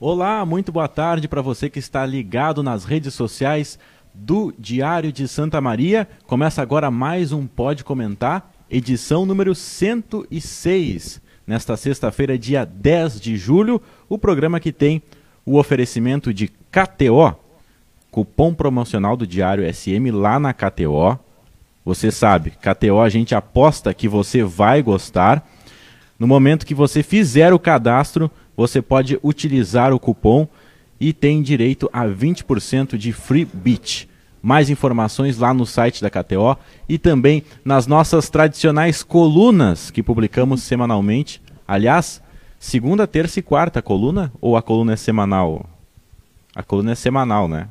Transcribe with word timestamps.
Olá, 0.00 0.46
muito 0.46 0.70
boa 0.70 0.86
tarde 0.86 1.26
para 1.26 1.42
você 1.42 1.68
que 1.68 1.80
está 1.80 2.06
ligado 2.06 2.62
nas 2.62 2.84
redes 2.84 3.14
sociais 3.14 3.80
do 4.14 4.54
Diário 4.56 5.10
de 5.10 5.26
Santa 5.26 5.60
Maria. 5.60 6.06
Começa 6.24 6.62
agora 6.62 6.88
mais 6.88 7.32
um 7.32 7.48
Pode 7.48 7.82
Comentar, 7.82 8.48
edição 8.70 9.26
número 9.26 9.56
106. 9.56 11.20
Nesta 11.44 11.76
sexta-feira, 11.76 12.38
dia 12.38 12.64
10 12.64 13.20
de 13.20 13.36
julho, 13.36 13.82
o 14.08 14.16
programa 14.16 14.60
que 14.60 14.70
tem 14.70 15.02
o 15.44 15.58
oferecimento 15.58 16.32
de 16.32 16.46
KTO, 16.46 17.34
cupom 18.08 18.54
promocional 18.54 19.16
do 19.16 19.26
Diário 19.26 19.64
SM 19.74 20.12
lá 20.12 20.38
na 20.38 20.54
KTO. 20.54 21.18
Você 21.84 22.12
sabe, 22.12 22.52
KTO 22.52 23.00
a 23.00 23.08
gente 23.08 23.34
aposta 23.34 23.92
que 23.92 24.06
você 24.06 24.44
vai 24.44 24.80
gostar. 24.80 25.44
No 26.16 26.28
momento 26.28 26.66
que 26.66 26.74
você 26.74 27.02
fizer 27.02 27.52
o 27.52 27.58
cadastro, 27.58 28.30
você 28.58 28.82
pode 28.82 29.16
utilizar 29.22 29.92
o 29.92 30.00
cupom 30.00 30.48
e 30.98 31.12
tem 31.12 31.40
direito 31.42 31.88
a 31.92 32.04
20% 32.04 32.96
de 32.96 33.12
free 33.12 33.44
beat. 33.44 34.08
Mais 34.42 34.68
informações 34.68 35.38
lá 35.38 35.54
no 35.54 35.64
site 35.64 36.02
da 36.02 36.10
KTO 36.10 36.58
e 36.88 36.98
também 36.98 37.44
nas 37.64 37.86
nossas 37.86 38.28
tradicionais 38.28 39.04
colunas 39.04 39.92
que 39.92 40.02
publicamos 40.02 40.60
semanalmente. 40.64 41.40
Aliás, 41.68 42.20
segunda, 42.58 43.06
terça 43.06 43.38
e 43.38 43.42
quarta 43.42 43.80
coluna 43.80 44.32
ou 44.40 44.56
a 44.56 44.62
coluna 44.62 44.94
é 44.94 44.96
semanal? 44.96 45.64
A 46.52 46.62
coluna 46.64 46.92
é 46.92 46.96
semanal, 46.96 47.46
né? 47.46 47.68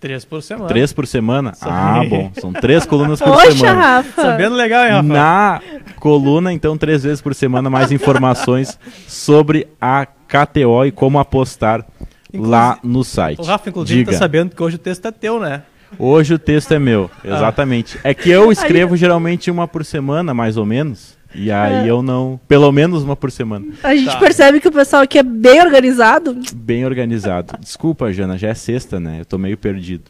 Três 0.00 0.24
por 0.24 0.42
semana. 0.42 0.66
Três 0.68 0.92
por 0.94 1.06
semana? 1.06 1.52
Ah, 1.60 2.02
bom. 2.08 2.32
São 2.40 2.52
três 2.54 2.86
colunas 2.86 3.20
por 3.20 3.32
Poxa, 3.34 3.52
semana. 3.52 3.80
Rafa. 3.80 4.22
Sabendo 4.22 4.56
legal, 4.56 4.84
hein, 4.84 4.90
Rafa? 4.92 5.02
Na 5.02 5.60
coluna, 5.96 6.52
então, 6.52 6.78
três 6.78 7.02
vezes 7.02 7.20
por 7.20 7.34
semana, 7.34 7.68
mais 7.68 7.92
informações 7.92 8.78
sobre 9.06 9.68
a 9.78 10.06
KTO 10.06 10.86
e 10.86 10.90
como 10.90 11.18
apostar 11.18 11.84
lá 12.32 12.78
no 12.82 13.04
site. 13.04 13.40
O 13.40 13.44
Rafa, 13.44 13.68
inclusive, 13.68 13.98
Diga. 14.00 14.12
tá 14.12 14.18
sabendo 14.18 14.56
que 14.56 14.62
hoje 14.62 14.76
o 14.76 14.78
texto 14.78 15.06
é 15.06 15.10
teu, 15.12 15.38
né? 15.38 15.62
Hoje 15.98 16.32
o 16.34 16.38
texto 16.38 16.72
é 16.72 16.78
meu, 16.78 17.10
exatamente. 17.22 17.98
É 18.02 18.14
que 18.14 18.30
eu 18.30 18.50
escrevo 18.50 18.96
geralmente 18.96 19.50
uma 19.50 19.68
por 19.68 19.84
semana, 19.84 20.32
mais 20.32 20.56
ou 20.56 20.64
menos. 20.64 21.18
E 21.34 21.50
aí 21.50 21.86
É. 21.86 21.90
eu 21.90 22.02
não. 22.02 22.40
Pelo 22.48 22.70
menos 22.72 23.02
uma 23.02 23.14
por 23.14 23.30
semana. 23.30 23.66
A 23.82 23.94
gente 23.94 24.10
Tá. 24.12 24.18
percebe 24.18 24.60
que 24.60 24.68
o 24.68 24.72
pessoal 24.72 25.02
aqui 25.02 25.18
é 25.18 25.22
bem 25.22 25.60
organizado. 25.62 26.36
Bem 26.54 26.84
organizado. 26.84 27.54
Desculpa, 27.60 28.12
Jana, 28.12 28.36
já 28.36 28.48
é 28.48 28.54
sexta, 28.54 28.98
né? 28.98 29.18
Eu 29.20 29.24
tô 29.24 29.38
meio 29.38 29.56
perdido. 29.56 30.04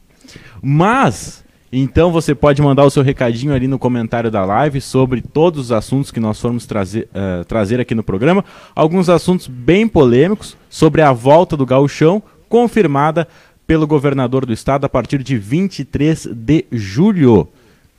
Mas, 0.63 1.45
então 1.73 2.11
você 2.13 2.35
pode 2.35 2.61
mandar 2.63 2.85
o 2.85 2.91
seu 2.91 3.03
recadinho 3.03 3.53
ali 3.55 3.67
no 3.67 3.79
comentário 3.79 4.31
da 4.31 4.45
live 4.45 4.81
sobre 4.81 5.21
todos 5.21 5.61
os 5.67 5.73
assuntos 5.73 6.11
que 6.11 6.21
nós 6.21 6.41
formos 6.41 6.67
trazer, 6.67 7.09
eh, 7.15 7.45
trazer 7.47 7.81
aqui 7.81 7.95
no 7.95 8.03
programa. 8.03 8.45
Alguns 8.75 9.09
assuntos 9.09 9.47
bem 9.47 9.87
polêmicos 9.89 10.57
sobre 10.69 11.03
a 11.03 11.13
volta 11.13 11.57
do 11.57 11.67
gauchão, 11.67 12.23
confirmada 12.49 13.27
pelo 13.67 13.87
governador 13.87 14.45
do 14.45 14.53
estado 14.53 14.85
a 14.85 14.89
partir 14.89 15.23
de 15.23 15.37
23 15.39 16.27
de 16.33 16.65
julho. 16.73 17.49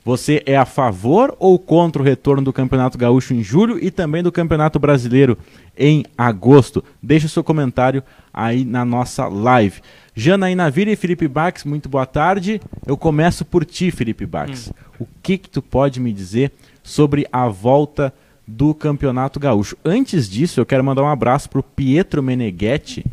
Você 0.04 0.42
é 0.46 0.56
a 0.56 0.64
favor 0.64 1.36
ou 1.38 1.56
contra 1.58 2.02
o 2.02 2.04
retorno 2.04 2.42
do 2.42 2.52
Campeonato 2.52 2.98
Gaúcho 2.98 3.34
em 3.34 3.42
julho 3.42 3.78
e 3.80 3.88
também 3.88 4.20
do 4.20 4.32
Campeonato 4.32 4.78
Brasileiro 4.80 5.38
em 5.78 6.04
agosto? 6.18 6.82
Deixe 7.00 7.26
o 7.26 7.28
seu 7.28 7.44
comentário 7.44 8.02
aí 8.34 8.64
na 8.64 8.84
nossa 8.84 9.28
live. 9.28 9.80
Janaína 10.14 10.68
Vira 10.70 10.90
e 10.90 10.96
Felipe 10.96 11.28
Bax, 11.28 11.62
muito 11.64 11.88
boa 11.88 12.04
tarde. 12.04 12.60
Eu 12.84 12.96
começo 12.96 13.44
por 13.44 13.64
ti, 13.64 13.92
Felipe 13.92 14.26
Bax. 14.26 14.72
O 14.98 15.06
que 15.22 15.38
que 15.38 15.48
tu 15.48 15.62
pode 15.62 16.00
me 16.00 16.12
dizer 16.12 16.50
sobre 16.82 17.26
a 17.32 17.46
volta 17.46 18.12
do 18.44 18.74
Campeonato 18.74 19.38
Gaúcho? 19.38 19.76
Antes 19.84 20.28
disso, 20.28 20.60
eu 20.60 20.66
quero 20.66 20.82
mandar 20.82 21.04
um 21.04 21.08
abraço 21.08 21.48
para 21.48 21.60
o 21.60 21.62
Pietro 21.62 22.22
Meneghetti. 22.22 23.04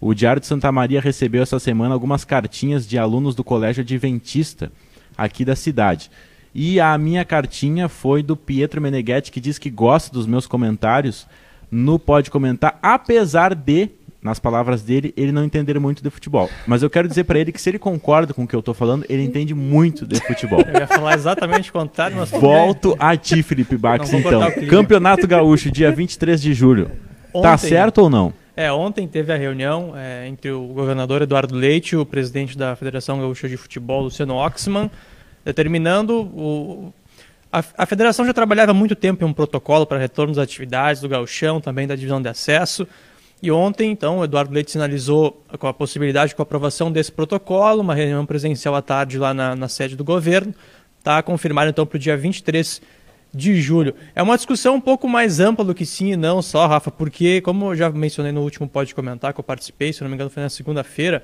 O 0.00 0.14
Diário 0.14 0.40
de 0.40 0.46
Santa 0.46 0.70
Maria 0.70 1.00
recebeu 1.00 1.42
essa 1.42 1.58
semana 1.58 1.92
algumas 1.92 2.24
cartinhas 2.24 2.86
de 2.86 2.96
alunos 2.96 3.34
do 3.34 3.42
Colégio 3.42 3.82
Adventista 3.82 4.70
aqui 5.18 5.44
da 5.44 5.56
cidade. 5.56 6.10
E 6.58 6.80
a 6.80 6.96
minha 6.96 7.22
cartinha 7.22 7.86
foi 7.86 8.22
do 8.22 8.34
Pietro 8.34 8.80
Meneghetti, 8.80 9.30
que 9.30 9.38
diz 9.40 9.58
que 9.58 9.68
gosta 9.68 10.10
dos 10.10 10.26
meus 10.26 10.46
comentários 10.46 11.26
no 11.70 11.98
Pode 11.98 12.30
Comentar, 12.30 12.78
apesar 12.82 13.54
de, 13.54 13.90
nas 14.22 14.38
palavras 14.38 14.80
dele, 14.80 15.12
ele 15.18 15.32
não 15.32 15.44
entender 15.44 15.78
muito 15.78 16.02
de 16.02 16.08
futebol. 16.08 16.48
Mas 16.66 16.82
eu 16.82 16.88
quero 16.88 17.06
dizer 17.06 17.24
para 17.24 17.38
ele 17.38 17.52
que 17.52 17.60
se 17.60 17.68
ele 17.68 17.78
concorda 17.78 18.32
com 18.32 18.44
o 18.44 18.48
que 18.48 18.56
eu 18.56 18.62
tô 18.62 18.72
falando, 18.72 19.04
ele 19.06 19.22
entende 19.22 19.54
muito 19.54 20.06
de 20.06 20.18
futebol. 20.18 20.60
Eu 20.60 20.80
ia 20.80 20.86
falar 20.86 21.12
exatamente 21.14 21.68
o 21.68 21.72
contrário, 21.74 22.16
mas... 22.16 22.30
Volto 22.30 22.96
a 22.98 23.14
ti, 23.18 23.42
Felipe 23.42 23.76
Bax, 23.76 24.10
então. 24.14 24.40
Campeonato 24.66 25.26
Gaúcho, 25.26 25.70
dia 25.70 25.90
23 25.92 26.40
de 26.40 26.54
julho. 26.54 26.90
Tá 27.34 27.52
Ontem- 27.52 27.68
certo 27.68 27.98
ou 27.98 28.08
não? 28.08 28.32
É, 28.56 28.72
ontem 28.72 29.06
teve 29.06 29.30
a 29.30 29.36
reunião 29.36 29.92
é, 29.94 30.26
entre 30.26 30.50
o 30.50 30.68
governador 30.68 31.20
Eduardo 31.20 31.54
Leite 31.54 31.90
e 31.92 31.98
o 31.98 32.06
presidente 32.06 32.56
da 32.56 32.74
Federação 32.74 33.18
Gaúcha 33.20 33.46
de 33.46 33.58
Futebol, 33.58 34.04
Luciano 34.04 34.36
Oxman, 34.36 34.90
determinando 35.46 36.22
o... 36.22 36.92
A, 37.52 37.86
federação 37.86 38.26
já 38.26 38.34
trabalhava 38.34 38.72
há 38.72 38.74
muito 38.74 38.94
tempo 38.94 39.24
em 39.24 39.26
um 39.26 39.32
protocolo 39.32 39.86
para 39.86 39.96
retorno 39.96 40.34
das 40.34 40.44
atividades 40.44 41.00
do 41.00 41.08
gauchão, 41.08 41.58
também 41.58 41.86
da 41.86 41.94
divisão 41.94 42.20
de 42.20 42.28
acesso. 42.28 42.86
E 43.42 43.50
ontem, 43.50 43.90
então, 43.90 44.18
o 44.18 44.24
Eduardo 44.24 44.52
Leite 44.52 44.72
sinalizou 44.72 45.42
com 45.58 45.66
a 45.66 45.72
possibilidade 45.72 46.34
com 46.34 46.42
a 46.42 46.44
aprovação 46.44 46.92
desse 46.92 47.10
protocolo, 47.10 47.80
uma 47.80 47.94
reunião 47.94 48.26
presencial 48.26 48.74
à 48.74 48.82
tarde 48.82 49.16
lá 49.16 49.32
na, 49.32 49.56
na 49.56 49.68
sede 49.68 49.96
do 49.96 50.04
governo. 50.04 50.54
Está 50.98 51.22
confirmado, 51.22 51.70
então, 51.70 51.86
para 51.86 51.96
o 51.96 51.98
dia 51.98 52.16
23 52.16 52.82
de 53.32 53.60
julho. 53.60 53.94
É 54.14 54.22
uma 54.22 54.36
discussão 54.36 54.74
um 54.74 54.80
pouco 54.80 55.08
mais 55.08 55.40
ampla 55.40 55.64
do 55.64 55.74
que 55.74 55.86
sim 55.86 56.12
e 56.12 56.16
não 56.16 56.42
só, 56.42 56.66
Rafa, 56.66 56.90
porque, 56.90 57.40
como 57.40 57.70
eu 57.70 57.76
já 57.76 57.88
mencionei 57.90 58.32
no 58.32 58.42
último 58.42 58.68
Pode 58.68 58.94
Comentar, 58.94 59.32
que 59.32 59.40
eu 59.40 59.44
participei, 59.44 59.92
se 59.92 60.02
não 60.02 60.08
me 60.08 60.14
engano 60.14 60.28
foi 60.28 60.42
na 60.42 60.48
segunda-feira, 60.50 61.22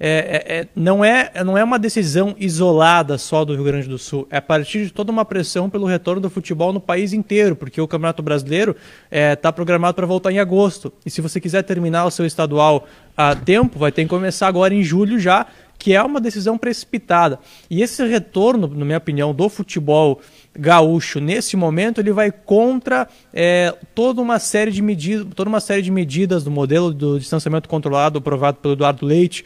é, 0.00 0.44
é- 0.46 0.58
é- 0.58 0.68
não, 0.76 1.04
é, 1.04 1.30
não 1.44 1.58
é 1.58 1.64
uma 1.64 1.78
decisão 1.78 2.34
isolada 2.38 3.18
só 3.18 3.44
do 3.44 3.54
Rio 3.54 3.64
Grande 3.64 3.88
do 3.88 3.98
Sul, 3.98 4.26
é 4.30 4.36
a 4.36 4.42
partir 4.42 4.84
de 4.84 4.92
toda 4.92 5.10
uma 5.10 5.24
pressão 5.24 5.68
pelo 5.68 5.86
retorno 5.86 6.20
do 6.20 6.30
futebol 6.30 6.72
no 6.72 6.80
país 6.80 7.12
inteiro, 7.12 7.56
porque 7.56 7.80
o 7.80 7.88
Campeonato 7.88 8.22
Brasileiro 8.22 8.76
está 9.10 9.52
programado 9.52 9.94
para 9.94 10.06
voltar 10.06 10.30
em 10.30 10.38
agosto. 10.38 10.92
E 11.04 11.10
se 11.10 11.20
você 11.20 11.40
quiser 11.40 11.62
terminar 11.62 12.04
o 12.04 12.10
seu 12.10 12.24
estadual 12.24 12.86
a 13.16 13.34
tempo, 13.34 13.78
vai 13.78 13.90
ter 13.90 14.02
que 14.02 14.08
começar 14.08 14.46
agora 14.46 14.72
em 14.72 14.82
julho 14.82 15.18
já, 15.18 15.46
que 15.78 15.94
é 15.94 16.02
uma 16.02 16.20
decisão 16.20 16.58
precipitada. 16.58 17.38
E 17.70 17.82
esse 17.82 18.04
retorno, 18.06 18.66
na 18.66 18.84
minha 18.84 18.98
opinião, 18.98 19.32
do 19.32 19.48
futebol 19.48 20.20
gaúcho 20.58 21.20
nesse 21.20 21.56
momento 21.56 22.00
ele 22.00 22.12
vai 22.12 22.32
contra 22.32 23.06
é, 23.32 23.72
toda 23.94 24.20
uma 24.20 24.40
série 24.40 24.72
de 24.72 24.82
medidas 24.82 25.24
toda 25.34 25.48
uma 25.48 25.60
série 25.60 25.82
de 25.82 25.90
medidas 25.90 26.42
do 26.42 26.50
modelo 26.50 26.92
do 26.92 27.16
distanciamento 27.16 27.68
controlado 27.68 28.18
aprovado 28.18 28.58
pelo 28.58 28.74
Eduardo 28.74 29.06
Leite 29.06 29.44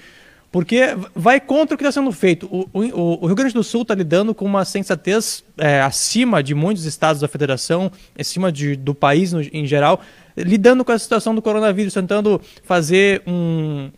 porque 0.52 0.94
vai 1.16 1.40
contra 1.40 1.74
o 1.74 1.78
que 1.78 1.82
está 1.82 1.90
sendo 1.90 2.12
feito. 2.12 2.46
O, 2.46 2.68
o- 2.78 3.18
o 3.22 3.26
Rio 3.26 3.34
Grande 3.34 3.54
do 3.54 3.64
Sul 3.64 3.82
está 3.82 3.94
lidando 3.94 4.34
com 4.34 4.44
uma 4.44 4.64
sensatez 4.66 5.42
é, 5.56 5.80
acima 5.80 6.42
de 6.42 6.54
muitos 6.54 6.84
estados 6.84 7.22
da 7.22 7.26
federação, 7.26 7.90
acima 8.16 8.52
de, 8.52 8.76
do 8.76 8.94
país 8.94 9.32
no- 9.32 9.40
em 9.40 9.66
geral, 9.66 10.00
lidando 10.36 10.84
com 10.84 10.92
a 10.92 10.98
situação 10.98 11.34
do 11.34 11.40
coronavírus, 11.40 11.94
tentando 11.94 12.38
fazer 12.64 13.22
um, 13.26 13.90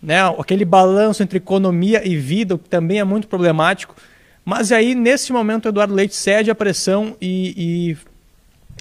né, 0.00 0.20
aquele 0.38 0.64
balanço 0.64 1.22
entre 1.24 1.38
economia 1.38 2.06
e 2.06 2.16
vida, 2.16 2.56
que 2.56 2.68
também 2.68 3.00
é 3.00 3.04
muito 3.04 3.26
problemático. 3.26 3.96
Mas 4.44 4.70
aí, 4.72 4.94
nesse 4.94 5.32
momento, 5.32 5.66
o 5.66 5.68
Eduardo 5.70 5.92
Leite 5.92 6.14
cede 6.14 6.50
à 6.50 6.54
pressão 6.54 7.16
e, 7.20 7.96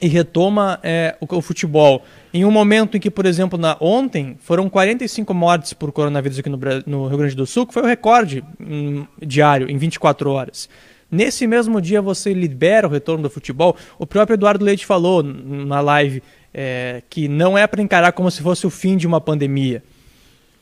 e, 0.01 0.05
e 0.05 0.07
retoma 0.07 0.79
é, 0.83 1.15
o, 1.19 1.35
o 1.37 1.41
futebol. 1.41 2.03
Em 2.33 2.45
um 2.45 2.51
momento 2.51 2.95
em 2.95 2.99
que, 2.99 3.09
por 3.09 3.25
exemplo, 3.25 3.57
na, 3.57 3.75
ontem 3.79 4.35
foram 4.39 4.69
45 4.69 5.33
mortes 5.33 5.73
por 5.73 5.91
coronavírus 5.91 6.37
aqui 6.37 6.49
no, 6.49 6.59
no 6.85 7.07
Rio 7.07 7.17
Grande 7.17 7.35
do 7.35 7.45
Sul, 7.45 7.65
que 7.65 7.73
foi 7.73 7.81
o 7.81 7.87
recorde 7.87 8.43
hum, 8.59 9.05
diário, 9.19 9.69
em 9.69 9.77
24 9.77 10.29
horas. 10.29 10.69
Nesse 11.11 11.47
mesmo 11.47 11.81
dia 11.81 12.01
você 12.01 12.33
libera 12.33 12.87
o 12.87 12.91
retorno 12.91 13.23
do 13.23 13.29
futebol. 13.29 13.75
O 13.97 14.05
próprio 14.05 14.35
Eduardo 14.35 14.63
Leite 14.63 14.85
falou 14.85 15.23
na 15.23 15.81
live 15.81 16.21
é, 16.53 17.01
que 17.09 17.27
não 17.27 17.57
é 17.57 17.65
para 17.65 17.81
encarar 17.81 18.11
como 18.11 18.29
se 18.29 18.43
fosse 18.43 18.67
o 18.67 18.69
fim 18.69 18.95
de 18.95 19.07
uma 19.07 19.19
pandemia. 19.19 19.83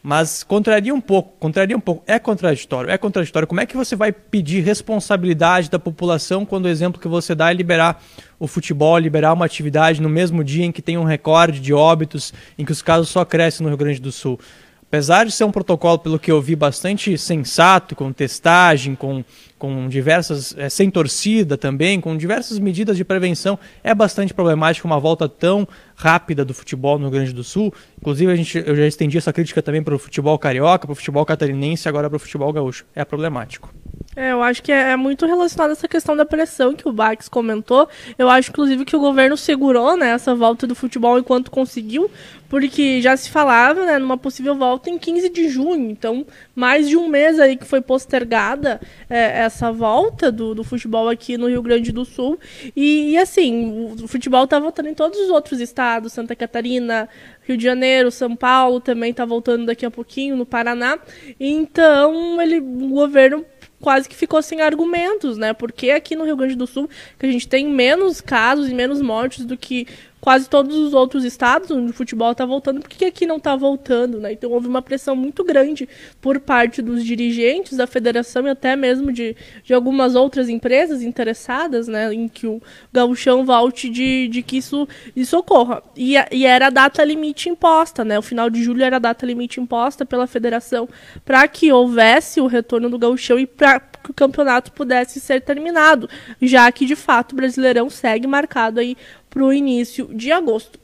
Mas 0.02 0.44
contraria 0.44 0.94
um 0.94 1.02
pouco, 1.02 1.34
contraria 1.40 1.76
um 1.76 1.80
pouco. 1.80 2.04
É 2.08 2.18
contraditório, 2.18 2.90
é 2.90 2.98
contraditório. 2.98 3.48
Como 3.48 3.60
é 3.60 3.66
que 3.66 3.76
você 3.76 3.96
vai 3.96 4.12
pedir 4.12 4.62
responsabilidade 4.62 5.70
da 5.70 5.80
população 5.80 6.46
quando 6.46 6.66
o 6.66 6.70
exemplo 6.70 7.02
que 7.02 7.08
você 7.08 7.36
dá 7.36 7.52
é 7.52 7.54
liberar 7.54 8.02
o 8.40 8.48
futebol, 8.48 8.98
liberar 8.98 9.34
uma 9.34 9.46
atividade 9.46 10.02
no 10.02 10.10
mesmo 10.10 10.44
dia 10.44 10.66
em 10.66 10.72
que 10.72 10.82
tem 10.82 10.98
um 10.98 11.04
recorde 11.04 11.60
de 11.60 11.74
óbitos, 11.74 12.34
em 12.58 12.64
que 12.64 12.72
os 12.72 12.82
casos 12.82 13.10
só 13.10 13.26
crescem 13.26 13.64
no 13.64 13.70
Rio 13.70 13.78
Grande 13.78 14.00
do 14.00 14.12
Sul? 14.12 14.40
Apesar 14.88 15.26
de 15.26 15.34
ser 15.34 15.44
um 15.44 15.52
protocolo, 15.52 16.00
pelo 16.00 16.18
que 16.18 16.32
eu 16.32 16.42
vi, 16.42 16.56
bastante 16.56 17.18
sensato, 17.18 17.94
com 17.94 18.14
testagem, 18.14 18.96
com, 18.96 19.22
com 19.60 19.90
diversas. 19.90 20.56
É, 20.58 20.70
sem 20.70 20.90
torcida 20.90 21.58
também, 21.58 22.00
com 22.00 22.16
diversas 22.16 22.58
medidas 22.58 22.96
de 22.96 23.04
prevenção, 23.04 23.60
é 23.84 23.94
bastante 23.94 24.34
problemático 24.34 24.88
uma 24.88 24.98
volta 24.98 25.28
tão 25.28 25.68
rápida 25.94 26.46
do 26.46 26.54
futebol 26.54 26.98
no 26.98 27.06
Rio 27.06 27.12
Grande 27.12 27.34
do 27.34 27.44
Sul. 27.44 27.74
Inclusive, 28.00 28.32
a 28.32 28.36
gente, 28.36 28.64
eu 28.66 28.78
já 28.78 28.88
estendi 28.88 29.18
essa 29.18 29.34
crítica 29.34 29.62
também 29.62 29.84
para 29.84 29.94
o 29.94 30.00
futebol 30.00 30.40
carioca, 30.40 30.88
para 30.88 30.94
o 30.94 30.96
futebol 30.96 31.26
catarinense, 31.26 31.90
agora 31.90 32.10
para 32.10 32.16
o 32.16 32.20
futebol 32.20 32.54
gaúcho. 32.54 32.86
É 32.96 33.04
problemático. 33.04 33.74
É, 34.18 34.32
eu 34.32 34.42
acho 34.42 34.64
que 34.64 34.72
é, 34.72 34.94
é 34.94 34.96
muito 34.96 35.28
relacionado 35.28 35.70
a 35.70 35.74
essa 35.74 35.88
questão 35.88 36.18
da 36.18 36.26
pressão 36.26 36.74
que 36.74 36.90
o 36.90 36.92
Bax 36.92 37.30
comentou. 37.30 37.88
Eu 38.18 38.28
acho, 38.28 38.50
inclusive, 38.50 38.84
que 38.84 38.96
o 38.96 39.00
governo 39.00 39.38
segurou 39.38 39.96
né, 39.96 40.10
essa 40.10 40.34
volta 40.34 40.66
do 40.66 40.74
futebol 40.74 41.20
enquanto 41.20 41.52
conseguiu, 41.52 42.10
porque 42.50 43.00
já 43.00 43.16
se 43.16 43.30
falava 43.30 43.86
né, 43.86 44.00
numa 44.00 44.18
possível 44.18 44.56
volta 44.56 44.90
em 44.90 44.98
15 44.98 45.30
de 45.30 45.48
junho. 45.50 45.92
Então, 45.92 46.26
mais 46.56 46.90
de 46.90 46.98
um 46.98 47.08
mês 47.08 47.40
aí 47.40 47.56
que 47.56 47.66
foi 47.66 47.80
postergada 47.80 48.82
é, 49.08 49.42
essa 49.44 49.72
volta 49.72 50.32
do, 50.32 50.56
do 50.56 50.64
futebol 50.64 51.08
aqui 51.08 51.38
no 51.38 51.48
Rio 51.48 51.62
Grande 51.62 51.92
do 51.92 52.04
Sul. 52.04 52.40
E, 52.76 53.12
e 53.12 53.18
assim, 53.20 53.94
o 54.02 54.08
futebol 54.08 54.46
está 54.46 54.58
voltando 54.58 54.90
em 54.90 54.96
todos 54.96 55.20
os 55.20 55.30
outros 55.30 55.60
estados, 55.62 56.12
Santa 56.12 56.36
Catarina, 56.36 57.08
Rio 57.44 57.56
de 57.56 57.64
Janeiro, 57.64 58.10
São 58.10 58.36
Paulo 58.36 58.80
também 58.80 59.12
está 59.12 59.26
voltando 59.26 59.68
daqui 59.68 59.86
a 59.86 59.92
pouquinho, 59.92 60.36
no 60.36 60.46
Paraná. 60.46 60.98
Então, 61.40 62.42
ele, 62.42 62.58
o 62.60 62.90
governo 62.90 63.46
quase 63.88 64.10
que 64.10 64.16
ficou 64.18 64.42
sem 64.42 64.60
argumentos, 64.60 65.38
né? 65.38 65.54
Porque 65.54 65.92
aqui 65.92 66.14
no 66.14 66.26
Rio 66.26 66.36
Grande 66.36 66.56
do 66.56 66.68
Sul, 66.68 66.90
que 67.18 67.26
a 67.26 67.32
gente 67.32 67.48
tem 67.48 67.70
menos 67.70 68.20
casos 68.20 68.70
e 68.70 68.74
menos 68.74 69.02
mortes 69.02 69.46
do 69.46 69.56
que 69.56 69.88
quase 70.20 70.50
todos 70.50 70.76
os 70.76 70.94
outros 70.94 71.24
estados 71.24 71.70
onde 71.72 71.92
o 71.92 71.94
futebol 71.94 72.32
está 72.32 72.46
voltando, 72.46 72.82
por 72.82 72.90
que 72.90 73.06
aqui 73.06 73.26
não 73.26 73.38
está 73.38 73.56
voltando? 73.56 74.20
Né? 74.20 74.34
Então 74.34 74.52
houve 74.52 74.68
uma 74.68 74.82
pressão 74.82 75.16
muito 75.16 75.44
grande 75.44 75.88
por 76.20 76.40
parte 76.40 76.82
dos 76.82 77.04
dirigentes 77.04 77.78
da 77.78 77.88
federação 77.88 78.46
e 78.48 78.50
até 78.50 78.76
mesmo 78.76 79.12
de, 79.12 79.36
de 79.64 79.74
algumas 79.74 80.16
outras 80.16 80.50
empresas 80.50 81.02
interessadas 81.02 81.88
né, 81.88 82.14
em 82.14 82.28
que 82.28 82.48
o 82.48 82.62
gauchão 82.92 83.46
volte 83.46 83.90
de, 83.90 84.28
de 84.28 84.42
que 84.42 84.58
isso, 84.58 84.88
isso 85.16 85.38
ocorra. 85.38 85.84
E, 85.96 86.16
e 86.32 86.46
era 86.46 86.68
a 86.68 86.72
data 86.72 87.04
limite 87.04 87.50
imposta, 87.50 88.04
né? 88.04 88.18
o 88.18 88.22
final 88.22 88.50
de 88.50 88.64
julho 88.64 88.84
era 88.84 88.96
a 88.96 89.00
data 89.00 89.26
limite 89.26 89.60
imposta 89.60 90.06
pela 90.06 90.28
federação 90.28 90.90
para 91.24 91.48
que 91.48 91.72
houvesse 91.72 92.42
o 92.42 92.48
retorno 92.48 92.90
do 92.90 92.98
gauchão 92.98 93.40
e 93.40 93.46
para 93.46 93.82
que 94.08 94.12
o 94.12 94.14
campeonato 94.14 94.72
pudesse 94.72 95.20
ser 95.20 95.42
terminado, 95.42 96.10
já 96.42 96.72
que 96.72 96.86
de 96.86 96.96
fato 96.96 97.34
o 97.34 97.36
Brasileirão 97.36 97.90
segue 97.90 98.26
marcado 98.26 98.80
aí 98.80 98.96
para 99.30 99.44
o 99.44 99.52
início 99.52 100.10
de 100.14 100.32
agosto. 100.32 100.80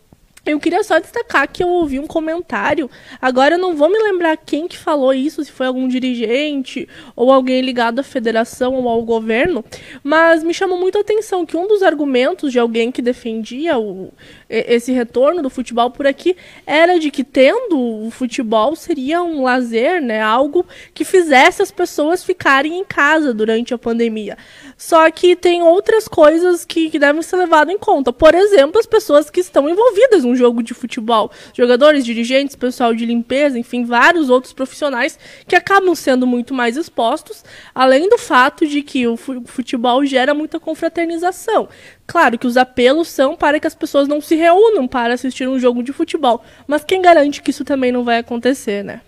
Eu 0.45 0.59
queria 0.59 0.83
só 0.83 0.99
destacar 0.99 1.47
que 1.47 1.63
eu 1.63 1.69
ouvi 1.69 1.97
um 2.01 2.05
comentário. 2.05 2.91
Agora 3.21 3.55
eu 3.55 3.57
não 3.57 3.77
vou 3.77 3.89
me 3.89 3.97
lembrar 3.97 4.35
quem 4.35 4.67
que 4.67 4.77
falou 4.77 5.13
isso, 5.13 5.41
se 5.41 5.49
foi 5.49 5.67
algum 5.67 5.87
dirigente 5.87 6.85
ou 7.15 7.31
alguém 7.31 7.61
ligado 7.61 7.99
à 7.99 8.03
federação 8.03 8.73
ou 8.73 8.89
ao 8.89 9.01
governo, 9.03 9.63
mas 10.03 10.43
me 10.43 10.53
chamou 10.53 10.77
muito 10.77 10.97
a 10.97 11.01
atenção 11.01 11.45
que 11.45 11.55
um 11.55 11.65
dos 11.65 11.81
argumentos 11.81 12.51
de 12.51 12.59
alguém 12.59 12.91
que 12.91 13.01
defendia 13.01 13.79
o, 13.79 14.11
esse 14.53 14.91
retorno 14.91 15.41
do 15.41 15.49
futebol 15.49 15.89
por 15.89 16.05
aqui 16.05 16.35
era 16.65 16.99
de 16.99 17.09
que 17.09 17.23
tendo 17.23 17.79
o 17.79 18.11
futebol 18.11 18.75
seria 18.75 19.23
um 19.23 19.43
lazer, 19.43 20.01
né, 20.01 20.21
algo 20.21 20.65
que 20.93 21.03
fizesse 21.03 21.61
as 21.61 21.71
pessoas 21.71 22.23
ficarem 22.23 22.77
em 22.77 22.85
casa 22.85 23.33
durante 23.33 23.73
a 23.73 23.77
pandemia. 23.77 24.37
Só 24.77 25.09
que 25.09 25.35
tem 25.35 25.63
outras 25.63 26.07
coisas 26.07 26.65
que, 26.65 26.89
que 26.89 26.99
devem 26.99 27.21
ser 27.21 27.37
levadas 27.37 27.73
em 27.73 27.77
conta. 27.77 28.13
Por 28.13 28.35
exemplo, 28.35 28.79
as 28.79 28.85
pessoas 28.85 29.29
que 29.29 29.39
estão 29.39 29.67
envolvidas 29.67 30.23
no 30.23 30.35
jogo 30.35 30.61
de 30.61 30.73
futebol. 30.73 31.31
Jogadores, 31.53 32.05
dirigentes, 32.05 32.55
pessoal 32.55 32.93
de 32.93 33.05
limpeza, 33.05 33.57
enfim, 33.57 33.83
vários 33.83 34.29
outros 34.29 34.53
profissionais 34.53 35.17
que 35.47 35.55
acabam 35.55 35.95
sendo 35.95 36.27
muito 36.27 36.53
mais 36.53 36.77
expostos, 36.77 37.43
além 37.73 38.09
do 38.09 38.17
fato 38.17 38.67
de 38.67 38.81
que 38.81 39.07
o 39.07 39.17
futebol 39.17 40.05
gera 40.05 40.33
muita 40.33 40.59
confraternização. 40.59 41.69
Claro 42.13 42.37
que 42.37 42.45
os 42.45 42.57
apelos 42.57 43.07
são 43.07 43.35
para 43.35 43.59
que 43.59 43.65
as 43.65 43.73
pessoas 43.73 44.07
não 44.07 44.21
se 44.21 44.35
reúnam 44.35 44.87
para 44.87 45.15
assistir 45.15 45.49
um 45.49 45.57
jogo 45.57 45.81
de 45.81 45.91
futebol, 45.91 46.43
mas 46.67 46.83
quem 46.83 47.01
garante 47.01 47.41
que 47.41 47.49
isso 47.49 47.65
também 47.65 47.91
não 47.91 48.03
vai 48.03 48.19
acontecer, 48.19 48.83
né? 48.83 49.01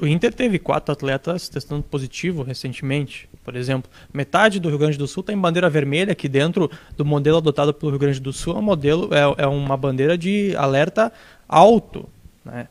O 0.00 0.06
Inter 0.06 0.32
teve 0.32 0.56
quatro 0.60 0.92
atletas 0.92 1.48
testando 1.48 1.82
positivo 1.82 2.44
recentemente. 2.44 3.28
Por 3.42 3.56
exemplo, 3.56 3.90
metade 4.14 4.60
do 4.60 4.68
Rio 4.68 4.78
Grande 4.78 4.96
do 4.96 5.08
Sul 5.08 5.24
tem 5.24 5.36
bandeira 5.36 5.68
vermelha, 5.68 6.14
que 6.14 6.28
dentro 6.28 6.70
do 6.96 7.04
modelo 7.04 7.38
adotado 7.38 7.74
pelo 7.74 7.90
Rio 7.90 7.98
Grande 7.98 8.20
do 8.20 8.32
Sul 8.32 8.54
é 8.54 8.58
um 8.60 8.62
modelo 8.62 9.10
é, 9.12 9.42
é 9.42 9.46
uma 9.48 9.76
bandeira 9.76 10.16
de 10.16 10.54
alerta 10.54 11.12
alto, 11.48 12.08
né? 12.44 12.68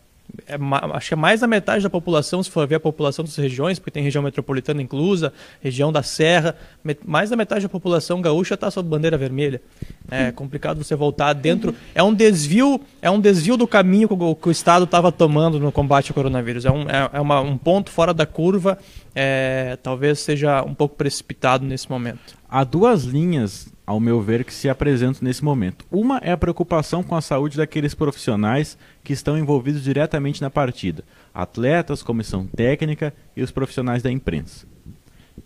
É, 0.48 0.56
acho 0.94 1.08
que 1.10 1.14
é 1.14 1.18
mais 1.18 1.42
da 1.42 1.48
metade 1.48 1.84
da 1.84 1.90
população, 1.90 2.42
se 2.42 2.50
for 2.50 2.68
ver 2.68 2.76
a 2.76 2.80
população 2.80 3.24
das 3.26 3.36
regiões, 3.36 3.80
porque 3.80 3.92
tem 3.92 4.04
região 4.04 4.24
metropolitana 4.24 4.82
inclusa, 4.82 5.34
região 5.62 5.92
da 5.92 6.04
Serra, 6.04 6.56
mais 7.06 7.30
da 7.30 7.36
metade 7.36 7.64
da 7.64 7.70
população 7.70 8.22
gaúcha 8.22 8.54
está 8.54 8.70
sob 8.70 8.88
bandeira 8.88 9.18
vermelha. 9.18 9.62
É 10.10 10.32
complicado 10.32 10.84
você 10.84 10.96
voltar 10.96 11.34
dentro. 11.34 11.74
É 11.94 12.02
um 12.02 12.14
desvio, 12.14 12.82
é 13.02 13.10
um 13.10 13.20
desvio 13.20 13.58
do 13.58 13.68
caminho 13.68 14.08
que 14.08 14.14
o, 14.14 14.36
que 14.36 14.48
o 14.50 14.52
Estado 14.52 14.86
estava 14.86 15.12
tomando 15.12 15.60
no 15.60 15.72
combate 15.72 16.12
ao 16.12 16.16
coronavírus. 16.16 16.66
É 16.66 16.72
um, 16.72 16.82
é, 16.90 17.10
é 17.14 17.22
uma, 17.22 17.42
um 17.42 17.58
ponto 17.58 17.92
fora 17.92 18.14
da 18.14 18.26
curva, 18.26 18.78
é, 19.14 19.78
talvez 19.82 20.20
seja 20.20 20.64
um 20.64 20.74
pouco 20.74 20.96
precipitado 20.96 21.66
nesse 21.66 21.90
momento. 21.90 22.38
Há 22.50 22.64
duas 22.64 23.04
linhas 23.04 23.72
ao 23.90 24.00
meu 24.00 24.22
ver, 24.22 24.46
que 24.46 24.54
se 24.54 24.70
apresentam 24.70 25.22
nesse 25.24 25.44
momento. 25.44 25.84
Uma 25.90 26.20
é 26.20 26.32
a 26.32 26.38
preocupação 26.38 27.02
com 27.02 27.16
a 27.16 27.22
saúde 27.22 27.58
daqueles 27.58 27.96
profissionais 27.96 28.78
que 29.04 29.14
estão 29.14 29.36
envolvidos 29.36 29.84
diretamente 29.84 30.44
na 30.44 30.50
partida: 30.52 31.04
atletas, 31.34 32.04
comissão 32.04 32.46
técnica 32.46 33.12
e 33.36 33.42
os 33.42 33.50
profissionais 33.50 34.04
da 34.04 34.12
imprensa. 34.12 34.68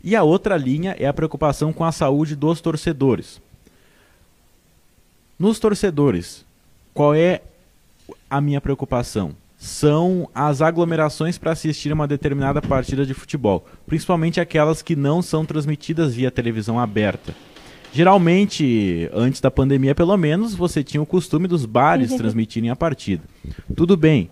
E 0.03 0.13
a 0.13 0.23
outra 0.23 0.57
linha 0.57 0.93
é 0.99 1.07
a 1.07 1.13
preocupação 1.13 1.71
com 1.71 1.85
a 1.85 1.91
saúde 1.93 2.35
dos 2.35 2.59
torcedores. 2.59 3.41
Nos 5.39 5.57
torcedores, 5.57 6.45
qual 6.93 7.15
é 7.15 7.41
a 8.29 8.41
minha 8.41 8.59
preocupação? 8.59 9.33
São 9.57 10.29
as 10.35 10.61
aglomerações 10.61 11.37
para 11.37 11.53
assistir 11.53 11.91
a 11.91 11.95
uma 11.95 12.09
determinada 12.09 12.61
partida 12.61 13.05
de 13.05 13.13
futebol, 13.13 13.65
principalmente 13.87 14.41
aquelas 14.41 14.81
que 14.81 14.97
não 14.97 15.21
são 15.21 15.45
transmitidas 15.45 16.13
via 16.13 16.29
televisão 16.29 16.77
aberta. 16.77 17.33
Geralmente, 17.93 19.07
antes 19.13 19.39
da 19.39 19.51
pandemia, 19.51 19.93
pelo 19.93 20.17
menos, 20.17 20.55
você 20.55 20.83
tinha 20.83 21.01
o 21.01 21.05
costume 21.05 21.47
dos 21.47 21.63
bares 21.63 22.09
uhum. 22.09 22.17
transmitirem 22.17 22.71
a 22.71 22.75
partida. 22.75 23.23
Tudo 23.75 23.95
bem, 23.95 24.31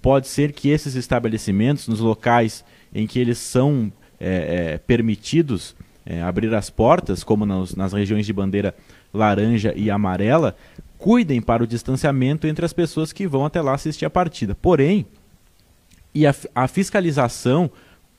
pode 0.00 0.26
ser 0.26 0.52
que 0.52 0.70
esses 0.70 0.94
estabelecimentos, 0.94 1.86
nos 1.86 2.00
locais 2.00 2.64
em 2.94 3.06
que 3.06 3.18
eles 3.18 3.36
são 3.36 3.92
é, 4.18 4.72
é, 4.74 4.78
permitidos 4.78 5.76
é, 6.06 6.22
abrir 6.22 6.54
as 6.54 6.70
portas, 6.70 7.22
como 7.22 7.44
nas, 7.44 7.74
nas 7.74 7.92
regiões 7.92 8.24
de 8.24 8.32
bandeira 8.32 8.74
laranja 9.12 9.74
e 9.76 9.90
amarela, 9.90 10.56
cuidem 10.96 11.42
para 11.42 11.62
o 11.62 11.66
distanciamento 11.66 12.46
entre 12.46 12.64
as 12.64 12.72
pessoas 12.72 13.12
que 13.12 13.26
vão 13.26 13.44
até 13.44 13.60
lá 13.60 13.74
assistir 13.74 14.06
a 14.06 14.10
partida. 14.10 14.54
Porém, 14.54 15.04
e 16.14 16.26
a, 16.26 16.34
a 16.54 16.66
fiscalização 16.66 17.70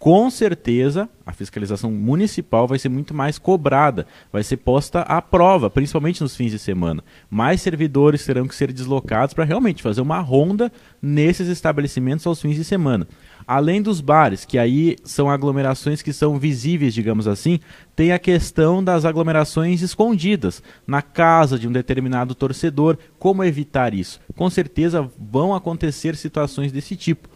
com 0.06 0.30
certeza 0.30 1.10
a 1.26 1.34
fiscalização 1.34 1.90
municipal 1.90 2.68
vai 2.68 2.78
ser 2.78 2.90
muito 2.90 3.12
mais 3.12 3.40
cobrada, 3.40 4.06
vai 4.32 4.44
ser 4.44 4.58
posta 4.58 5.02
à 5.02 5.20
prova, 5.20 5.68
principalmente 5.68 6.22
nos 6.22 6.36
fins 6.36 6.52
de 6.52 6.60
semana. 6.60 7.04
Mais 7.28 7.60
servidores 7.60 8.24
terão 8.24 8.48
que 8.48 8.54
ser 8.54 8.72
deslocados 8.72 9.34
para 9.34 9.44
realmente 9.44 9.82
fazer 9.82 10.02
uma 10.02 10.20
ronda 10.20 10.72
nesses 11.02 11.48
estabelecimentos 11.48 12.28
aos 12.28 12.40
fins 12.40 12.56
de 12.56 12.64
semana. 12.64 13.08
Além 13.48 13.82
dos 13.82 14.00
bares, 14.00 14.46
que 14.46 14.60
aí 14.60 14.96
são 15.04 15.28
aglomerações 15.28 16.04
que 16.04 16.14
são 16.14 16.38
visíveis, 16.38 16.94
digamos 16.94 17.28
assim, 17.28 17.60
tem 17.96 18.12
a 18.12 18.20
questão 18.20 18.84
das 18.84 19.06
aglomerações 19.06 19.82
escondidas 19.82 20.62
na 20.86 21.02
casa 21.02 21.58
de 21.58 21.68
um 21.68 21.72
determinado 21.72 22.36
torcedor. 22.36 22.96
Como 23.18 23.44
evitar 23.44 23.92
isso? 23.92 24.22
Com 24.36 24.52
certeza 24.52 25.10
vão 25.20 25.52
acontecer 25.52 26.16
situações 26.16 26.72
desse 26.72 26.96
tipo. 26.96 27.28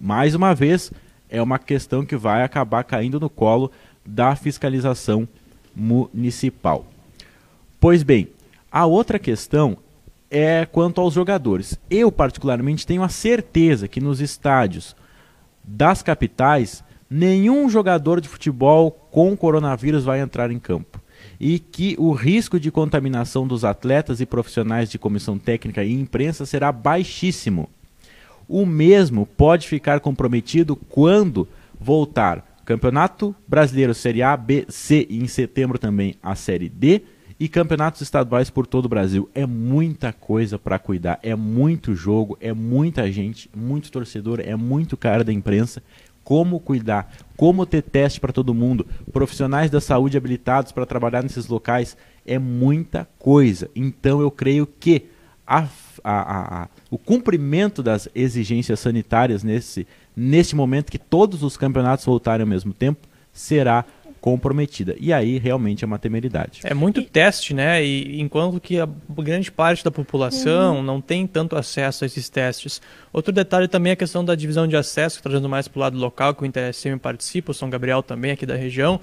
Mais 0.00 0.34
uma 0.34 0.52
vez, 0.52 0.92
é 1.28 1.40
uma 1.42 1.58
questão 1.58 2.04
que 2.04 2.16
vai 2.16 2.42
acabar 2.42 2.84
caindo 2.84 3.20
no 3.20 3.28
colo 3.28 3.70
da 4.04 4.34
fiscalização 4.34 5.28
municipal. 5.74 6.86
Pois 7.80 8.02
bem, 8.02 8.28
a 8.70 8.86
outra 8.86 9.18
questão 9.18 9.78
é 10.30 10.66
quanto 10.66 11.00
aos 11.00 11.14
jogadores. 11.14 11.78
Eu, 11.90 12.10
particularmente, 12.10 12.86
tenho 12.86 13.02
a 13.02 13.08
certeza 13.08 13.88
que 13.88 14.00
nos 14.00 14.20
estádios 14.20 14.96
das 15.62 16.02
capitais, 16.02 16.82
nenhum 17.08 17.68
jogador 17.68 18.20
de 18.20 18.28
futebol 18.28 18.90
com 18.90 19.36
coronavírus 19.36 20.04
vai 20.04 20.20
entrar 20.20 20.50
em 20.50 20.58
campo. 20.58 21.00
E 21.38 21.58
que 21.58 21.94
o 21.98 22.12
risco 22.12 22.58
de 22.58 22.70
contaminação 22.70 23.46
dos 23.46 23.64
atletas 23.64 24.20
e 24.20 24.26
profissionais 24.26 24.90
de 24.90 24.98
comissão 24.98 25.38
técnica 25.38 25.84
e 25.84 25.92
imprensa 25.92 26.46
será 26.46 26.72
baixíssimo. 26.72 27.68
O 28.48 28.64
mesmo 28.64 29.26
pode 29.26 29.68
ficar 29.68 30.00
comprometido 30.00 30.74
quando 30.74 31.46
voltar 31.78 32.48
Campeonato 32.64 33.34
Brasileiro 33.46 33.94
Série 33.94 34.22
A, 34.22 34.36
B, 34.36 34.66
C 34.68 35.06
e 35.08 35.22
em 35.22 35.26
setembro 35.26 35.78
também 35.78 36.16
a 36.22 36.34
Série 36.34 36.68
D 36.68 37.02
e 37.40 37.48
campeonatos 37.48 38.00
estaduais 38.00 38.50
por 38.50 38.66
todo 38.66 38.86
o 38.86 38.88
Brasil. 38.88 39.28
É 39.34 39.46
muita 39.46 40.12
coisa 40.12 40.58
para 40.58 40.78
cuidar, 40.78 41.18
é 41.22 41.34
muito 41.34 41.94
jogo, 41.94 42.36
é 42.40 42.52
muita 42.52 43.10
gente, 43.10 43.48
muito 43.56 43.90
torcedor, 43.90 44.40
é 44.40 44.56
muito 44.56 44.96
cara 44.96 45.24
da 45.24 45.32
imprensa. 45.32 45.82
Como 46.24 46.60
cuidar, 46.60 47.10
como 47.38 47.64
ter 47.64 47.80
teste 47.80 48.20
para 48.20 48.34
todo 48.34 48.52
mundo, 48.52 48.86
profissionais 49.12 49.70
da 49.70 49.80
saúde 49.80 50.18
habilitados 50.18 50.72
para 50.72 50.84
trabalhar 50.84 51.22
nesses 51.22 51.48
locais, 51.48 51.96
é 52.26 52.38
muita 52.38 53.08
coisa. 53.18 53.70
Então 53.74 54.20
eu 54.20 54.30
creio 54.30 54.66
que 54.66 55.06
a 55.46 55.66
a, 56.04 56.62
a, 56.62 56.68
o 56.90 56.98
cumprimento 56.98 57.82
das 57.82 58.08
exigências 58.14 58.80
sanitárias 58.80 59.42
nesse, 59.42 59.86
neste 60.16 60.54
momento 60.54 60.90
que 60.90 60.98
todos 60.98 61.42
os 61.42 61.56
campeonatos 61.56 62.04
voltarem 62.04 62.42
ao 62.42 62.48
mesmo 62.48 62.72
tempo 62.72 63.06
será 63.32 63.84
comprometida. 64.20 64.96
E 64.98 65.12
aí 65.12 65.38
realmente 65.38 65.84
é 65.84 65.86
uma 65.86 65.98
temeridade. 65.98 66.60
É 66.64 66.74
muito 66.74 67.02
teste, 67.02 67.54
né? 67.54 67.84
E 67.84 68.20
enquanto 68.20 68.60
que 68.60 68.78
a 68.78 68.88
grande 69.10 69.50
parte 69.50 69.84
da 69.84 69.90
população 69.90 70.82
não 70.82 71.00
tem 71.00 71.26
tanto 71.26 71.56
acesso 71.56 72.04
a 72.04 72.06
esses 72.06 72.28
testes. 72.28 72.80
Outro 73.12 73.32
detalhe 73.32 73.68
também 73.68 73.90
é 73.90 73.92
a 73.94 73.96
questão 73.96 74.24
da 74.24 74.34
divisão 74.34 74.66
de 74.66 74.76
acesso, 74.76 75.22
trazendo 75.22 75.48
mais 75.48 75.68
para 75.68 75.78
o 75.78 75.80
lado 75.80 75.96
local, 75.98 76.34
que 76.34 76.42
o 76.42 76.46
InterSM 76.46 76.98
participa, 76.98 77.52
o 77.52 77.54
São 77.54 77.70
Gabriel 77.70 78.02
também 78.02 78.32
aqui 78.32 78.44
da 78.44 78.56
região. 78.56 79.00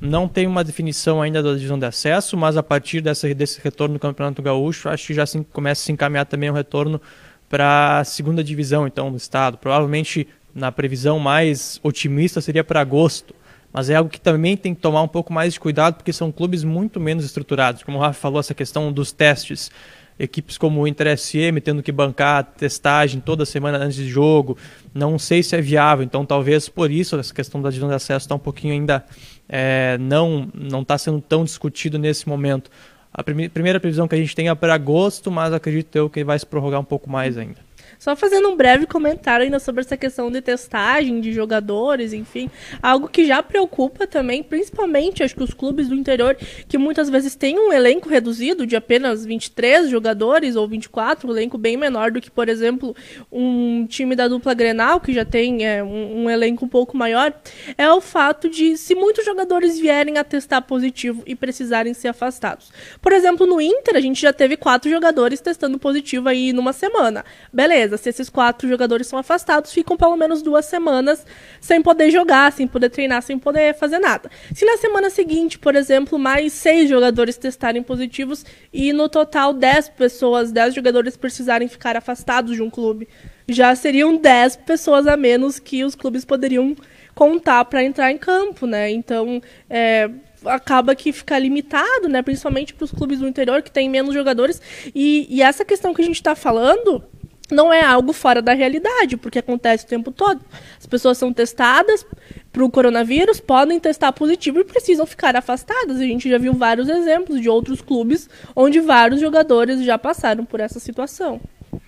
Não 0.00 0.28
tem 0.28 0.46
uma 0.46 0.64
definição 0.64 1.22
ainda 1.22 1.42
da 1.42 1.54
divisão 1.54 1.78
de 1.78 1.86
acesso, 1.86 2.36
mas 2.36 2.56
a 2.56 2.62
partir 2.62 3.00
dessa, 3.00 3.32
desse 3.34 3.60
retorno 3.62 3.94
do 3.94 4.00
Campeonato 4.00 4.42
Gaúcho, 4.42 4.88
acho 4.88 5.06
que 5.06 5.14
já 5.14 5.26
se, 5.26 5.42
começa 5.52 5.82
a 5.82 5.84
se 5.84 5.92
encaminhar 5.92 6.26
também 6.26 6.50
um 6.50 6.54
retorno 6.54 7.00
para 7.48 8.00
a 8.00 8.04
segunda 8.04 8.42
divisão 8.42 8.86
então 8.86 9.10
do 9.10 9.16
estado. 9.16 9.58
Provavelmente 9.58 10.26
na 10.54 10.72
previsão 10.72 11.18
mais 11.18 11.78
otimista 11.82 12.40
seria 12.40 12.64
para 12.64 12.80
agosto 12.80 13.34
mas 13.72 13.90
é 13.90 13.96
algo 13.96 14.10
que 14.10 14.20
também 14.20 14.56
tem 14.56 14.74
que 14.74 14.80
tomar 14.80 15.02
um 15.02 15.08
pouco 15.08 15.32
mais 15.32 15.52
de 15.52 15.60
cuidado, 15.60 15.94
porque 15.94 16.12
são 16.12 16.32
clubes 16.32 16.64
muito 16.64 16.98
menos 16.98 17.24
estruturados. 17.24 17.82
Como 17.82 17.98
o 17.98 18.00
Rafa 18.00 18.18
falou, 18.18 18.40
essa 18.40 18.54
questão 18.54 18.92
dos 18.92 19.12
testes. 19.12 19.70
Equipes 20.18 20.56
como 20.56 20.80
o 20.80 20.88
Inter 20.88 21.14
SM 21.18 21.60
tendo 21.62 21.82
que 21.82 21.92
bancar 21.92 22.42
testagem 22.42 23.20
toda 23.20 23.44
semana 23.44 23.76
antes 23.76 23.96
de 23.96 24.08
jogo, 24.08 24.56
não 24.94 25.18
sei 25.18 25.42
se 25.42 25.54
é 25.54 25.60
viável. 25.60 26.02
Então, 26.02 26.24
talvez 26.24 26.70
por 26.70 26.90
isso 26.90 27.18
essa 27.18 27.34
questão 27.34 27.60
da 27.60 27.68
divisão 27.68 27.90
de 27.90 27.96
acesso 27.96 28.24
está 28.24 28.34
um 28.34 28.38
pouquinho 28.38 28.72
ainda 28.72 29.04
é, 29.46 29.98
não 29.98 30.48
não 30.54 30.80
está 30.80 30.96
sendo 30.96 31.20
tão 31.20 31.44
discutido 31.44 31.98
nesse 31.98 32.26
momento. 32.26 32.70
A 33.12 33.22
primeira 33.22 33.80
previsão 33.80 34.08
que 34.08 34.14
a 34.14 34.18
gente 34.18 34.34
tem 34.34 34.48
é 34.48 34.54
para 34.54 34.74
agosto, 34.74 35.30
mas 35.30 35.52
acredito 35.52 35.94
eu 35.96 36.08
que 36.08 36.24
vai 36.24 36.38
se 36.38 36.46
prorrogar 36.46 36.80
um 36.80 36.84
pouco 36.84 37.10
mais 37.10 37.36
ainda. 37.36 37.65
Só 37.98 38.14
fazendo 38.14 38.48
um 38.48 38.56
breve 38.56 38.86
comentário 38.86 39.44
ainda 39.44 39.58
sobre 39.58 39.80
essa 39.80 39.96
questão 39.96 40.30
de 40.30 40.40
testagem 40.40 41.20
de 41.20 41.32
jogadores, 41.32 42.12
enfim, 42.12 42.50
algo 42.82 43.08
que 43.08 43.26
já 43.26 43.42
preocupa 43.42 44.06
também, 44.06 44.42
principalmente 44.42 45.22
acho 45.22 45.34
que 45.34 45.42
os 45.42 45.54
clubes 45.54 45.88
do 45.88 45.94
interior, 45.94 46.36
que 46.68 46.78
muitas 46.78 47.08
vezes 47.08 47.34
têm 47.34 47.58
um 47.58 47.72
elenco 47.72 48.08
reduzido 48.08 48.66
de 48.66 48.76
apenas 48.76 49.24
23 49.24 49.88
jogadores 49.88 50.56
ou 50.56 50.68
24, 50.68 51.28
um 51.28 51.32
elenco 51.32 51.58
bem 51.58 51.76
menor 51.76 52.10
do 52.10 52.20
que, 52.20 52.30
por 52.30 52.48
exemplo, 52.48 52.94
um 53.30 53.86
time 53.86 54.14
da 54.14 54.28
dupla 54.28 54.54
Grenal, 54.54 55.00
que 55.00 55.12
já 55.12 55.24
tem 55.24 55.66
é, 55.66 55.82
um, 55.82 56.24
um 56.24 56.30
elenco 56.30 56.64
um 56.64 56.68
pouco 56.68 56.96
maior, 56.96 57.32
é 57.76 57.90
o 57.90 58.00
fato 58.00 58.48
de 58.48 58.76
se 58.76 58.94
muitos 58.94 59.24
jogadores 59.24 59.78
vierem 59.78 60.18
a 60.18 60.24
testar 60.24 60.62
positivo 60.62 61.22
e 61.26 61.34
precisarem 61.34 61.94
ser 61.94 62.08
afastados. 62.08 62.70
Por 63.00 63.12
exemplo, 63.12 63.46
no 63.46 63.60
Inter, 63.60 63.96
a 63.96 64.00
gente 64.00 64.20
já 64.20 64.32
teve 64.32 64.56
quatro 64.56 64.90
jogadores 64.90 65.40
testando 65.40 65.78
positivo 65.78 66.28
aí 66.28 66.52
numa 66.52 66.72
semana. 66.72 67.24
Beleza 67.52 67.85
beleza, 67.86 67.96
se 67.96 68.08
esses 68.08 68.28
quatro 68.28 68.68
jogadores 68.68 69.06
são 69.06 69.18
afastados, 69.18 69.72
ficam 69.72 69.96
pelo 69.96 70.16
menos 70.16 70.42
duas 70.42 70.66
semanas 70.66 71.24
sem 71.60 71.80
poder 71.80 72.10
jogar, 72.10 72.52
sem 72.52 72.66
poder 72.66 72.90
treinar, 72.90 73.22
sem 73.22 73.38
poder 73.38 73.74
fazer 73.74 73.98
nada. 73.98 74.30
Se 74.54 74.64
na 74.64 74.76
semana 74.76 75.08
seguinte, 75.08 75.58
por 75.58 75.74
exemplo, 75.74 76.18
mais 76.18 76.52
seis 76.52 76.88
jogadores 76.88 77.36
testarem 77.36 77.82
positivos 77.82 78.44
e 78.72 78.92
no 78.92 79.08
total 79.08 79.52
dez 79.52 79.88
pessoas, 79.88 80.52
dez 80.52 80.74
jogadores 80.74 81.16
precisarem 81.16 81.68
ficar 81.68 81.96
afastados 81.96 82.54
de 82.54 82.62
um 82.62 82.70
clube, 82.70 83.08
já 83.48 83.74
seriam 83.74 84.16
dez 84.16 84.56
pessoas 84.56 85.06
a 85.06 85.16
menos 85.16 85.58
que 85.58 85.84
os 85.84 85.94
clubes 85.94 86.24
poderiam 86.24 86.74
contar 87.14 87.64
para 87.64 87.82
entrar 87.82 88.10
em 88.10 88.18
campo, 88.18 88.66
né? 88.66 88.90
Então, 88.90 89.40
é, 89.70 90.10
acaba 90.44 90.94
que 90.94 91.12
fica 91.12 91.38
limitado, 91.38 92.08
né? 92.08 92.20
Principalmente 92.22 92.74
para 92.74 92.84
os 92.84 92.90
clubes 92.90 93.20
do 93.20 93.28
interior 93.28 93.62
que 93.62 93.70
têm 93.70 93.88
menos 93.88 94.12
jogadores. 94.12 94.60
E, 94.94 95.26
e 95.30 95.40
essa 95.40 95.64
questão 95.64 95.94
que 95.94 96.02
a 96.02 96.04
gente 96.04 96.16
está 96.16 96.34
falando 96.34 97.02
não 97.50 97.72
é 97.72 97.82
algo 97.82 98.12
fora 98.12 98.42
da 98.42 98.52
realidade, 98.52 99.16
porque 99.16 99.38
acontece 99.38 99.84
o 99.84 99.88
tempo 99.88 100.10
todo. 100.10 100.40
As 100.78 100.86
pessoas 100.86 101.18
são 101.18 101.32
testadas 101.32 102.04
para 102.52 102.64
o 102.64 102.70
coronavírus, 102.70 103.40
podem 103.40 103.78
testar 103.78 104.12
positivo 104.12 104.60
e 104.60 104.64
precisam 104.64 105.06
ficar 105.06 105.36
afastadas. 105.36 105.98
A 105.98 106.04
gente 106.04 106.28
já 106.28 106.38
viu 106.38 106.52
vários 106.52 106.88
exemplos 106.88 107.40
de 107.40 107.48
outros 107.48 107.80
clubes 107.80 108.28
onde 108.54 108.80
vários 108.80 109.20
jogadores 109.20 109.84
já 109.84 109.98
passaram 109.98 110.44
por 110.44 110.60
essa 110.60 110.80
situação. 110.80 111.40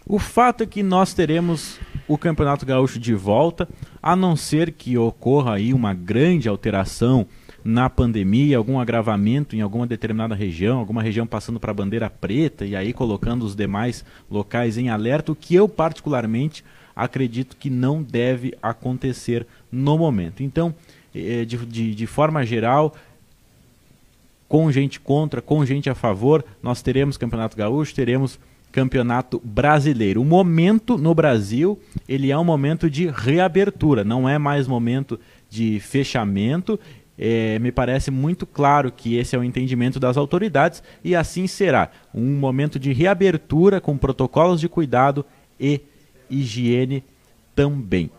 O 0.07 0.19
fato 0.19 0.63
é 0.63 0.67
que 0.67 0.83
nós 0.83 1.13
teremos 1.13 1.79
o 2.07 2.17
Campeonato 2.17 2.65
Gaúcho 2.65 2.99
de 2.99 3.15
volta, 3.15 3.69
a 4.03 4.17
não 4.17 4.35
ser 4.35 4.73
que 4.73 4.97
ocorra 4.97 5.55
aí 5.55 5.75
uma 5.75 5.93
grande 5.93 6.49
alteração 6.49 7.27
na 7.65 7.91
pandemia, 7.91 8.57
algum 8.57 8.79
agravamento 8.79 9.57
em 9.57 9.61
alguma 9.61 9.87
determinada 9.87 10.35
região, 10.35 10.79
alguma 10.79 11.03
região 11.03 11.27
passando 11.27 11.61
para 11.61 11.71
a 11.71 11.75
bandeira 11.75 12.09
preta 12.09 12.65
e 12.65 12.75
aí 12.75 12.93
colocando 12.93 13.45
os 13.45 13.55
demais 13.55 14.05
locais 14.31 14.79
em 14.79 14.89
alerta, 14.89 15.33
o 15.33 15.37
que 15.37 15.55
eu 15.55 15.69
particularmente 15.69 16.65
acredito 16.95 17.57
que 17.57 17.71
não 17.71 18.03
deve 18.03 18.55
acontecer 18.63 19.47
no 19.71 19.99
momento. 19.99 20.43
Então, 20.43 20.75
eh, 21.15 21.45
de, 21.45 21.57
de, 21.67 21.95
de 21.95 22.07
forma 22.07 22.45
geral, 22.45 22.95
com 24.49 24.73
gente 24.73 24.99
contra, 24.99 25.43
com 25.43 25.65
gente 25.65 25.91
a 25.91 25.95
favor, 25.95 26.45
nós 26.63 26.83
teremos 26.83 27.17
Campeonato 27.17 27.57
Gaúcho, 27.57 27.95
teremos 27.95 28.39
Campeonato 28.73 29.41
Brasileiro. 29.45 30.21
O 30.21 30.25
momento 30.25 30.97
no 30.97 31.15
Brasil, 31.15 31.79
ele 32.09 32.31
é 32.31 32.39
um 32.39 32.45
momento 32.45 32.91
de 32.91 33.09
reabertura, 33.09 34.05
não 34.05 34.29
é 34.29 34.39
mais 34.39 34.67
momento 34.67 35.21
de 35.51 35.81
fechamento 35.81 36.79
é, 37.19 37.59
me 37.59 37.73
parece 37.73 38.11
muito 38.11 38.47
claro 38.47 38.93
que 38.93 39.17
esse 39.17 39.35
é 39.35 39.39
o 39.39 39.45
entendimento 39.45 39.99
das 39.99 40.17
autoridades 40.17 40.83
e 41.03 41.17
assim 41.17 41.47
será. 41.47 41.91
Um 42.15 42.39
momento 42.39 42.79
de 42.79 42.93
reabertura 42.93 43.81
com 43.81 43.99
protocolos 43.99 44.61
de 44.61 44.69
cuidado 44.69 45.25
e 45.59 45.81
higiene 46.31 47.03
também. 47.55 48.11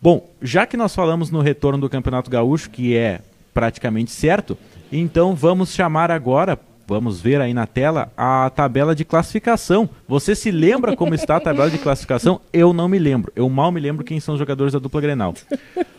Bom, 0.00 0.28
já 0.40 0.66
que 0.66 0.76
nós 0.76 0.94
falamos 0.94 1.30
no 1.30 1.40
retorno 1.40 1.80
do 1.80 1.90
Campeonato 1.90 2.30
Gaúcho, 2.30 2.70
que 2.70 2.96
é 2.96 3.20
praticamente 3.52 4.10
certo, 4.10 4.56
então 4.90 5.34
vamos 5.34 5.72
chamar 5.72 6.10
agora, 6.10 6.58
vamos 6.86 7.20
ver 7.20 7.40
aí 7.40 7.54
na 7.54 7.66
tela, 7.66 8.12
a 8.16 8.50
tabela 8.50 8.94
de 8.94 9.04
classificação. 9.04 9.88
Você 10.08 10.34
se 10.34 10.50
lembra 10.50 10.96
como 10.96 11.14
está 11.14 11.36
a 11.36 11.40
tabela 11.40 11.70
de 11.70 11.78
classificação? 11.78 12.40
Eu 12.52 12.72
não 12.72 12.88
me 12.88 12.98
lembro. 12.98 13.32
Eu 13.34 13.48
mal 13.48 13.70
me 13.70 13.80
lembro 13.80 14.04
quem 14.04 14.20
são 14.20 14.34
os 14.34 14.38
jogadores 14.38 14.72
da 14.72 14.78
dupla 14.78 15.00
Grenal. 15.00 15.34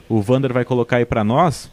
O 0.10 0.22
Vander 0.22 0.54
vai 0.54 0.66
colocar 0.66 0.98
aí 0.98 1.06
para 1.06 1.24
nós. 1.24 1.72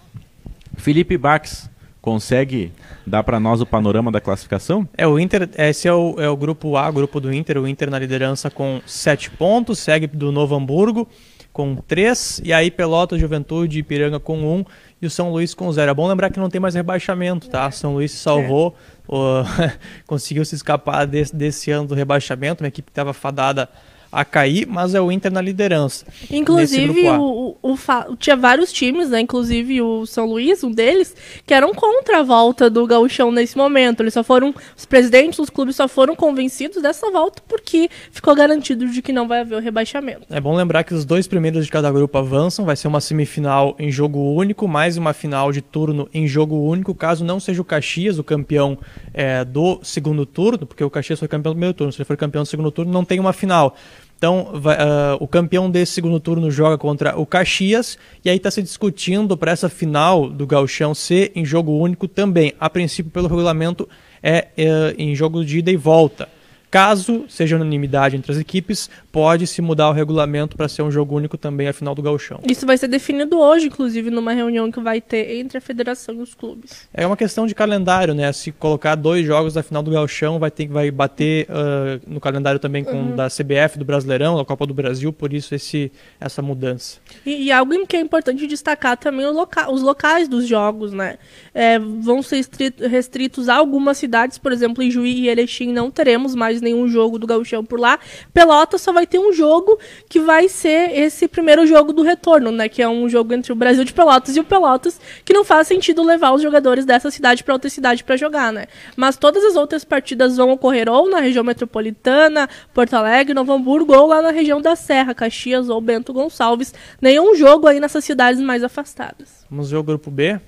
Felipe 0.77 1.17
Bax 1.17 1.71
consegue 2.01 2.73
dar 3.07 3.23
para 3.23 3.39
nós 3.39 3.61
o 3.61 3.67
panorama 3.67 4.11
da 4.11 4.21
classificação? 4.21 4.89
É, 4.97 5.07
o 5.07 5.19
Inter, 5.19 5.49
esse 5.59 5.87
é 5.87 5.93
o, 5.93 6.17
é 6.19 6.29
o 6.29 6.37
grupo 6.37 6.77
A, 6.77 6.91
grupo 6.91 7.21
do 7.21 7.33
Inter, 7.33 7.59
o 7.59 7.69
Inter 7.69 7.91
na 7.91 7.99
liderança 7.99 8.51
com 8.51 8.81
7 8.87 9.31
pontos, 9.33 9.79
segue 9.79 10.07
do 10.07 10.33
Novo 10.33 10.55
Hamburgo 10.55 11.07
com 11.53 11.77
3, 11.77 12.43
e 12.45 12.53
aí 12.53 12.71
Pelotas, 12.71 13.21
Juventude 13.21 13.77
e 13.77 13.81
Ipiranga 13.81 14.21
com 14.21 14.39
1 14.39 14.55
um, 14.55 14.65
e 15.03 15.07
o 15.07 15.11
São 15.11 15.31
Luís 15.31 15.53
com 15.53 15.71
0. 15.71 15.91
É 15.91 15.95
bom 15.95 16.07
lembrar 16.07 16.31
que 16.31 16.39
não 16.39 16.49
tem 16.49 16.61
mais 16.61 16.75
rebaixamento, 16.75 17.49
tá? 17.49 17.71
São 17.71 17.95
Luís 17.95 18.13
se 18.13 18.19
salvou, 18.19 18.75
é. 19.09 19.15
o, 19.15 19.45
conseguiu 20.07 20.45
se 20.45 20.55
escapar 20.55 21.07
desse, 21.07 21.35
desse 21.35 21.71
ano 21.71 21.89
do 21.89 21.95
rebaixamento, 21.95 22.63
uma 22.63 22.69
equipe 22.69 22.87
que 22.87 22.93
estava 22.93 23.13
fadada 23.13 23.69
a 24.13 24.25
cair, 24.25 24.67
mas 24.67 24.95
é 24.95 25.01
o 25.01 25.13
Inter 25.13 25.33
na 25.33 25.41
liderança. 25.41 26.05
Inclusive, 26.31 27.09
o, 27.11 27.57
o, 27.63 27.75
o, 27.75 28.17
tinha 28.17 28.37
vários 28.37 28.73
times, 28.73 29.11
né? 29.11 29.21
Inclusive 29.21 29.81
o 29.83 30.05
São 30.07 30.27
Luís, 30.27 30.65
um 30.65 30.71
deles, 30.71 31.15
que 31.47 31.55
eram 31.55 31.73
contra 31.73 32.19
a 32.19 32.23
volta 32.23 32.69
do 32.69 32.87
gauchão 32.87 33.31
nesse 33.31 33.57
momento. 33.57 34.03
Eles 34.03 34.15
só 34.15 34.25
foram, 34.25 34.55
os 34.77 34.85
presidentes 34.85 35.39
dos 35.39 35.51
clubes 35.51 35.77
só 35.77 35.87
foram 35.87 36.17
convencidos 36.17 36.83
dessa 36.83 37.11
volta 37.11 37.43
porque 37.47 37.89
ficou 38.11 38.35
garantido 38.35 38.89
de 38.89 39.01
que 39.01 39.13
não 39.13 39.29
vai 39.29 39.41
haver 39.41 39.57
o 39.57 39.61
rebaixamento. 39.61 40.27
É 40.31 40.41
bom 40.41 40.55
lembrar 40.55 40.83
que 40.85 40.95
os 40.95 41.05
dois 41.05 41.27
primeiros 41.29 41.65
de 41.65 41.71
cada 41.71 41.91
grupo 41.91 42.19
avançam, 42.19 42.65
vai 42.65 42.77
ser 42.77 42.89
uma 42.89 43.01
semifinal 43.01 43.77
em 43.79 43.91
jogo 43.91 44.19
único, 44.35 44.67
mais 44.67 44.97
uma 44.97 45.13
final 45.13 45.53
de 45.53 45.61
turno 45.61 46.09
em 46.13 46.27
jogo 46.27 46.57
único, 46.57 46.95
caso 46.95 47.25
não 47.25 47.39
seja 47.39 47.63
o 47.63 47.65
Caxias 47.65 48.19
o 48.19 48.25
campeão 48.25 48.79
é, 49.15 49.45
do 49.45 49.81
segundo 49.83 50.27
turno, 50.27 50.67
porque 50.67 50.83
o 50.83 50.91
Caxias 50.91 51.19
foi 51.19 51.29
campeão 51.29 51.53
do 51.53 51.57
primeiro 51.57 51.75
turno, 51.75 51.93
se 51.93 51.99
ele 51.99 52.05
for 52.05 52.17
campeão 52.17 52.43
do 52.43 52.47
segundo 52.47 52.71
turno, 52.71 52.93
não 52.93 53.05
tem 53.05 53.21
uma 53.21 53.33
final. 53.33 53.77
Então, 54.21 54.51
vai, 54.53 54.77
uh, 54.77 55.17
o 55.19 55.27
campeão 55.27 55.71
desse 55.71 55.93
segundo 55.93 56.21
turno 56.21 56.51
joga 56.51 56.77
contra 56.77 57.19
o 57.19 57.25
Caxias 57.25 57.97
e 58.23 58.29
aí 58.29 58.37
está 58.37 58.51
se 58.51 58.63
discutindo 58.63 59.35
para 59.35 59.51
essa 59.51 59.67
final 59.71 60.29
do 60.29 60.47
Gauchão 60.47 60.95
ser 60.95 61.33
em 61.35 61.43
jogo 61.43 61.73
único 61.73 62.07
também. 62.07 62.53
A 62.61 62.69
princípio, 62.69 63.11
pelo 63.11 63.29
regulamento, 63.29 63.89
é 64.23 64.49
uh, 64.59 64.95
em 64.99 65.15
jogo 65.15 65.43
de 65.43 65.61
ida 65.61 65.71
e 65.71 65.77
volta. 65.79 66.29
Caso 66.71 67.25
seja 67.29 67.57
unanimidade 67.57 68.17
entre 68.17 68.31
as 68.31 68.39
equipes, 68.39 68.89
pode 69.11 69.47
se 69.47 69.61
mudar 69.61 69.89
o 69.91 69.93
regulamento 69.93 70.57
para 70.57 70.69
ser 70.69 70.83
um 70.83 70.91
jogo 70.91 71.17
único 71.17 71.37
também 71.37 71.69
a 71.69 71.73
final 71.73 71.95
do 71.95 72.03
gauchão. 72.03 72.41
Isso 72.49 72.65
vai 72.67 72.79
ser 72.79 72.87
definido 72.89 73.39
hoje, 73.39 73.67
inclusive, 73.67 74.11
numa 74.11 74.33
reunião 74.33 74.71
que 74.71 74.81
vai 74.81 75.01
ter 75.01 75.39
entre 75.41 75.59
a 75.59 75.61
federação 75.61 76.15
e 76.15 76.19
os 76.19 76.35
clubes. 76.35 76.89
É 76.95 77.07
uma 77.07 77.17
questão 77.17 77.47
de 77.47 77.55
calendário, 77.55 78.15
né? 78.15 78.33
Se 78.33 78.53
colocar 78.53 78.95
dois 78.95 79.27
jogos 79.27 79.55
da 79.55 79.63
final 79.63 79.83
do 79.83 79.91
gauchão, 79.91 80.39
vai 80.39 80.51
ter 80.51 80.69
vai 80.69 80.91
bater 80.91 81.47
uh, 81.49 82.01
no 82.07 82.21
calendário 82.21 82.61
também 82.61 82.85
com 82.85 82.93
uhum. 82.93 83.17
da 83.17 83.29
CBF, 83.29 83.79
do 83.79 83.85
Brasileirão, 83.85 84.37
da 84.37 84.45
Copa 84.45 84.67
do 84.67 84.75
Brasil, 84.75 85.13
por 85.13 85.33
isso 85.33 85.55
esse, 85.55 85.91
essa 86.21 86.41
mudança. 86.41 86.99
E, 87.27 87.47
e 87.47 87.53
algo 87.53 87.71
que 87.87 87.97
é 87.97 88.01
importante 88.01 88.47
destacar 88.47 88.97
também 88.97 89.27
loca 89.27 89.71
os 89.71 89.83
locais 89.83 90.29
dos 90.29 90.47
jogos, 90.47 90.93
né? 90.93 91.19
É, 91.53 91.79
vão 91.79 92.23
ser 92.23 92.45
restritos 92.89 93.49
a 93.49 93.57
algumas 93.57 93.99
cidades, 93.99 94.39
por 94.39 94.53
exemplo, 94.53 94.83
em 94.83 94.91
Juí 94.91 95.23
e 95.23 95.29
Erechim 95.29 95.73
não 95.73 95.91
teremos 95.91 96.35
mais 96.35 96.60
nenhum 96.61 96.89
jogo 96.89 97.19
do 97.19 97.27
Gauchão 97.27 97.65
por 97.65 97.79
lá. 97.79 97.99
Pelotas 98.33 98.81
só 98.81 98.93
vai 98.93 99.07
ter 99.07 99.19
um 99.19 99.33
jogo 99.33 99.79
que 100.09 100.21
vai 100.21 100.49
ser 100.49 100.99
esse 100.99 101.29
primeiro 101.29 101.67
jogo 101.67 101.93
do 101.93 102.03
retorno, 102.03 102.51
né? 102.51 102.69
Que 102.69 102.83
é 102.83 102.89
um 102.89 103.09
jogo 103.09 103.35
entre 103.35 103.53
o 103.53 103.57
Brasil 103.57 103.85
de 103.85 103.93
Pelotas 103.93 104.37
e 104.37 104.41
o 104.41 104.45
Pelotas, 104.45 105.01
que 105.25 105.33
não 105.33 105.45
faz 105.45 105.69
sentido 105.69 106.03
levar 106.03 106.33
os 106.33 106.43
jogadores 106.43 106.85
dessa 106.85 107.11
cidade 107.11 107.45
para 107.45 107.55
outra 107.55 107.71
cidade 107.71 108.05
para 108.05 108.17
jogar, 108.17 108.53
né? 108.53 108.67
Mas 108.97 109.17
todas 109.17 109.45
as 109.45 109.57
outras 109.57 109.85
partidas 109.85 110.37
vão 110.37 110.51
ocorrer 110.51 110.89
ou 110.89 111.09
na 111.09 111.21
região 111.21 111.45
metropolitana, 111.45 112.49
Porto 112.73 112.95
Alegre, 112.95 113.35
Novo 113.35 113.53
Hamburgo, 113.53 113.95
ou 113.95 114.07
lá 114.07 114.23
na 114.23 114.31
região 114.31 114.61
da 114.61 114.77
Serra, 114.77 115.15
Caxias 115.15 115.69
ou 115.69 115.81
Bento 115.81 116.13
Gonçalves. 116.13 116.75
Nenhum 117.01 117.35
jogo 117.35 117.67
aí 117.67 117.81
nessas 117.81 118.05
cidades 118.05 118.41
mais 118.41 118.63
afastadas. 118.63 119.45
Vamos 119.51 119.71
ver 119.71 119.77
o 119.77 119.83
grupo 119.83 120.11
B. 120.11 120.41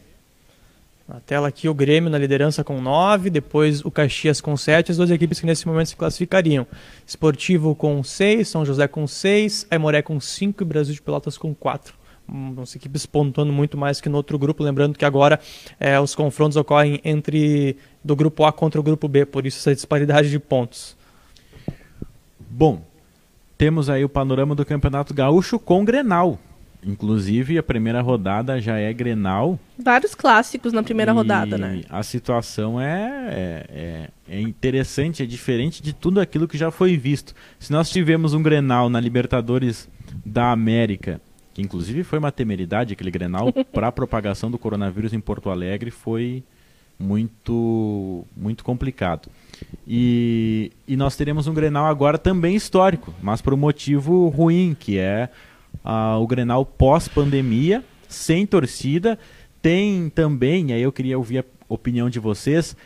Na 1.13 1.21
tela 1.21 1.49
aqui 1.49 1.69
o 1.69 1.75
Grêmio 1.75 2.09
na 2.09 2.17
liderança 2.17 2.65
com 2.65 2.81
9, 2.81 3.29
depois 3.29 3.85
o 3.85 3.91
Caxias 3.91 4.41
com 4.41 4.57
7, 4.57 4.93
as 4.93 4.97
duas 4.97 5.11
equipes 5.11 5.39
que 5.39 5.45
nesse 5.45 5.69
momento 5.69 5.89
se 5.89 5.97
classificariam. 5.97 6.67
Esportivo 7.07 7.75
com 7.75 8.03
6, 8.03 8.49
São 8.49 8.65
José 8.65 8.89
com 8.89 9.07
6, 9.07 9.67
Aimoré 9.71 10.01
com 10.01 10.19
5 10.19 10.63
e 10.63 10.65
Brasil 10.65 10.95
de 10.95 11.03
Pelotas 11.03 11.37
com 11.37 11.55
4. 11.55 11.95
As 12.63 12.75
equipes 12.75 13.05
pontuando 13.05 13.53
muito 13.53 13.77
mais 13.77 14.01
que 14.01 14.09
no 14.09 14.17
outro 14.17 14.39
grupo, 14.39 14.65
lembrando 14.65 14.97
que 14.97 15.05
agora 15.05 15.39
é, 15.79 16.01
os 16.01 16.15
confrontos 16.15 16.57
ocorrem 16.57 16.99
entre 17.05 17.77
do 18.03 18.17
grupo 18.17 18.47
A 18.47 18.51
contra 18.51 18.81
o 18.81 18.83
grupo 18.83 19.07
B, 19.07 19.27
por 19.27 19.45
isso 19.45 19.59
essa 19.59 19.75
disparidade 19.75 20.31
de 20.31 20.39
pontos. 20.39 20.97
Bom, 22.39 22.83
temos 23.59 23.91
aí 23.91 24.03
o 24.03 24.09
panorama 24.09 24.55
do 24.55 24.65
Campeonato 24.65 25.13
Gaúcho 25.13 25.59
com 25.59 25.85
Grenal. 25.85 26.39
Inclusive, 26.85 27.57
a 27.57 27.63
primeira 27.63 28.01
rodada 28.01 28.61
já 28.61 28.77
é 28.77 28.93
Grenal. 28.93 29.59
Vários 29.79 30.17
clássicos 30.17 30.73
na 30.73 30.83
primeira 30.83 31.13
rodada, 31.13 31.57
né? 31.57 31.83
A 31.89 32.03
situação 32.03 32.81
é, 32.81 33.29
é, 33.29 33.67
é, 34.29 34.37
é 34.37 34.41
interessante, 34.41 35.23
é 35.23 35.27
diferente 35.27 35.81
de 35.81 35.93
tudo 35.93 36.21
aquilo 36.21 36.49
que 36.49 36.59
já 36.59 36.73
foi 36.73 36.97
visto. 36.97 37.35
Se 37.59 37.71
nós 37.71 37.89
tivemos 37.89 38.35
um 38.35 38.43
Grenal 38.43 38.91
na 38.91 38.99
Libertadores 38.99 39.89
da 40.27 40.51
América, 40.51 41.21
que 41.55 41.63
inclusive 41.63 42.03
foi 42.03 42.19
uma 42.19 42.33
temeridade, 42.33 42.95
aquele 42.95 43.13
Grenal, 43.13 43.53
para 43.73 43.87
a 43.87 43.93
propagação 43.93 44.51
do 44.51 44.59
coronavírus 44.59 45.13
em 45.13 45.21
Porto 45.21 45.51
Alegre, 45.51 45.93
foi 45.93 46.43
muito, 46.99 48.25
muito 48.37 48.65
complicado. 48.65 49.29
E, 49.87 50.73
e 50.89 50.97
nós 50.97 51.17
teremos 51.17 51.47
um 51.47 51.55
Grenal 51.55 51.87
agora 51.87 52.19
também 52.19 52.57
histórico, 52.57 53.15
mas 53.23 53.41
por 53.41 53.55
um 53.55 53.57
motivo 53.57 54.29
ruim, 54.29 54.77
que 54.79 54.99
é 54.99 55.29
uh, 55.85 56.21
o 56.21 56.27
Grenal 56.27 56.65
pós-pandemia, 56.65 57.85
sem 58.09 58.47
torcida. 58.47 59.19
Tem 59.61 60.11
também, 60.11 60.73
aí 60.73 60.83
eu 60.83 60.93
queria 60.93 61.17
ouvir 61.17 61.39
a 61.39 61.45
opinião 61.69 62.11
de 62.11 62.19
vocês, 62.19 62.77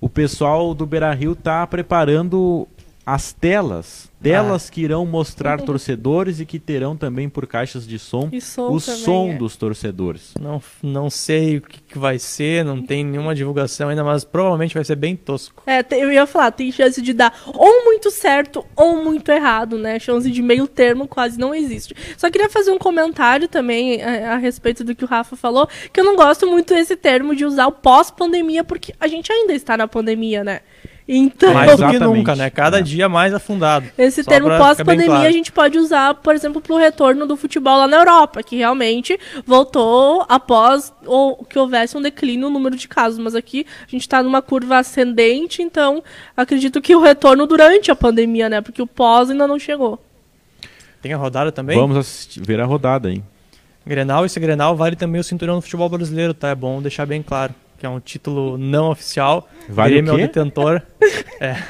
o 0.00 0.08
pessoal 0.08 0.74
do 0.74 0.86
Beira 0.86 1.12
Rio 1.12 1.32
está 1.32 1.66
preparando 1.66 2.66
as 3.06 3.32
telas 3.32 4.10
Telas 4.24 4.68
ah. 4.68 4.72
que 4.72 4.80
irão 4.80 5.04
mostrar 5.04 5.60
uhum. 5.60 5.66
torcedores 5.66 6.40
e 6.40 6.46
que 6.46 6.58
terão 6.58 6.96
também 6.96 7.28
por 7.28 7.46
caixas 7.46 7.86
de 7.86 7.98
som, 7.98 8.30
som 8.40 8.72
o 8.72 8.80
som 8.80 9.32
é. 9.32 9.34
dos 9.34 9.54
torcedores. 9.54 10.32
Não, 10.40 10.62
não 10.82 11.10
sei 11.10 11.58
o 11.58 11.60
que, 11.60 11.78
que, 11.82 11.98
vai 11.98 12.18
ser, 12.18 12.64
não 12.64 12.80
tem 12.80 13.04
nenhuma 13.04 13.34
divulgação 13.34 13.90
ainda, 13.90 14.02
mas 14.02 14.24
provavelmente 14.24 14.72
vai 14.72 14.82
ser 14.82 14.96
bem 14.96 15.14
tosco. 15.14 15.62
É, 15.66 15.84
eu 15.90 16.10
ia 16.10 16.26
falar, 16.26 16.52
tem 16.52 16.72
chance 16.72 17.02
de 17.02 17.12
dar 17.12 17.38
ou 17.46 17.83
muito 18.04 18.10
certo 18.10 18.66
ou 18.76 19.02
muito 19.02 19.30
errado, 19.32 19.78
né? 19.78 19.98
Chance 19.98 20.30
de 20.30 20.42
meio 20.42 20.66
termo 20.66 21.08
quase 21.08 21.38
não 21.38 21.54
existe. 21.54 21.94
Só 22.18 22.30
queria 22.30 22.50
fazer 22.50 22.70
um 22.70 22.78
comentário 22.78 23.48
também 23.48 24.02
a, 24.02 24.10
é, 24.10 24.24
a 24.26 24.36
respeito 24.36 24.84
do 24.84 24.94
que 24.94 25.04
o 25.04 25.06
Rafa 25.06 25.36
falou, 25.36 25.66
que 25.92 25.98
eu 25.98 26.04
não 26.04 26.14
gosto 26.14 26.46
muito 26.46 26.74
desse 26.74 26.96
termo 26.96 27.34
de 27.34 27.46
usar 27.46 27.66
o 27.66 27.72
pós-pandemia, 27.72 28.62
porque 28.62 28.94
a 29.00 29.08
gente 29.08 29.32
ainda 29.32 29.54
está 29.54 29.76
na 29.76 29.88
pandemia, 29.88 30.44
né? 30.44 30.60
Então, 31.06 31.52
mais 31.52 31.76
do 31.76 31.86
que 31.90 31.98
nunca, 31.98 32.34
né? 32.34 32.48
Cada 32.48 32.78
é. 32.78 32.82
dia 32.82 33.10
mais 33.10 33.34
afundado. 33.34 33.86
Esse 33.98 34.22
Só 34.22 34.30
termo 34.30 34.48
pós-pandemia 34.48 35.06
claro. 35.06 35.28
a 35.28 35.30
gente 35.30 35.52
pode 35.52 35.78
usar, 35.78 36.14
por 36.14 36.34
exemplo, 36.34 36.62
para 36.62 36.72
o 36.72 36.78
retorno 36.78 37.26
do 37.26 37.36
futebol 37.36 37.76
lá 37.76 37.86
na 37.86 37.98
Europa, 37.98 38.42
que 38.42 38.56
realmente 38.56 39.18
voltou 39.46 40.24
após 40.28 40.94
ou, 41.04 41.44
que 41.44 41.58
houvesse 41.58 41.96
um 41.96 42.00
declínio 42.00 42.48
no 42.48 42.54
número 42.54 42.74
de 42.74 42.88
casos. 42.88 43.18
Mas 43.18 43.34
aqui 43.34 43.66
a 43.86 43.90
gente 43.90 44.00
está 44.00 44.22
numa 44.22 44.40
curva 44.40 44.78
ascendente, 44.78 45.60
então 45.60 46.02
acredito 46.34 46.80
que 46.80 46.96
o 46.96 47.02
retorno 47.02 47.46
durante 47.46 47.90
a 47.90 47.96
pandemia, 47.96 48.48
né? 48.48 48.62
Porque 48.62 48.80
o 48.80 48.86
pós 48.86 49.28
ainda 49.28 49.46
não 49.46 49.58
chegou. 49.58 50.02
Tem 51.02 51.12
a 51.12 51.18
rodada 51.18 51.52
também? 51.52 51.78
Vamos 51.78 51.98
assistir, 51.98 52.40
ver 52.42 52.60
a 52.60 52.64
rodada, 52.64 53.10
hein? 53.10 53.22
Grenal, 53.86 54.24
esse 54.24 54.40
Grenal 54.40 54.74
vale 54.74 54.96
também 54.96 55.20
o 55.20 55.24
cinturão 55.24 55.56
no 55.56 55.60
futebol 55.60 55.90
brasileiro, 55.90 56.32
tá? 56.32 56.48
É 56.48 56.54
bom 56.54 56.80
deixar 56.80 57.04
bem 57.04 57.22
claro 57.22 57.54
que 57.78 57.86
é 57.86 57.88
um 57.88 58.00
título 58.00 58.56
não 58.58 58.90
oficial. 58.90 59.48
Vale 59.68 59.94
Grêmio 59.94 60.12
o 60.12 60.16
quê? 60.16 60.22
é 60.22 60.24
o 60.24 60.28
detentor. 60.28 60.82
é. 61.40 61.62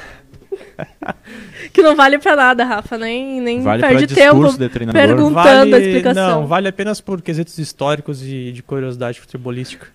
que 1.73 1.81
não 1.81 1.95
vale 1.95 2.19
para 2.19 2.35
nada, 2.35 2.63
Rafa, 2.63 2.97
nem, 2.97 3.41
nem 3.41 3.61
vale 3.61 3.81
perde 3.81 4.07
tempo 4.07 4.51
de 4.51 4.69
perguntando 4.91 5.33
vale, 5.33 5.75
a 5.75 5.79
explicação. 5.79 6.41
Não, 6.41 6.47
vale 6.47 6.67
apenas 6.67 7.01
por 7.01 7.21
quesitos 7.21 7.57
históricos 7.57 8.21
e 8.23 8.51
de 8.51 8.63
curiosidade 8.63 9.19
futebolística. 9.19 9.87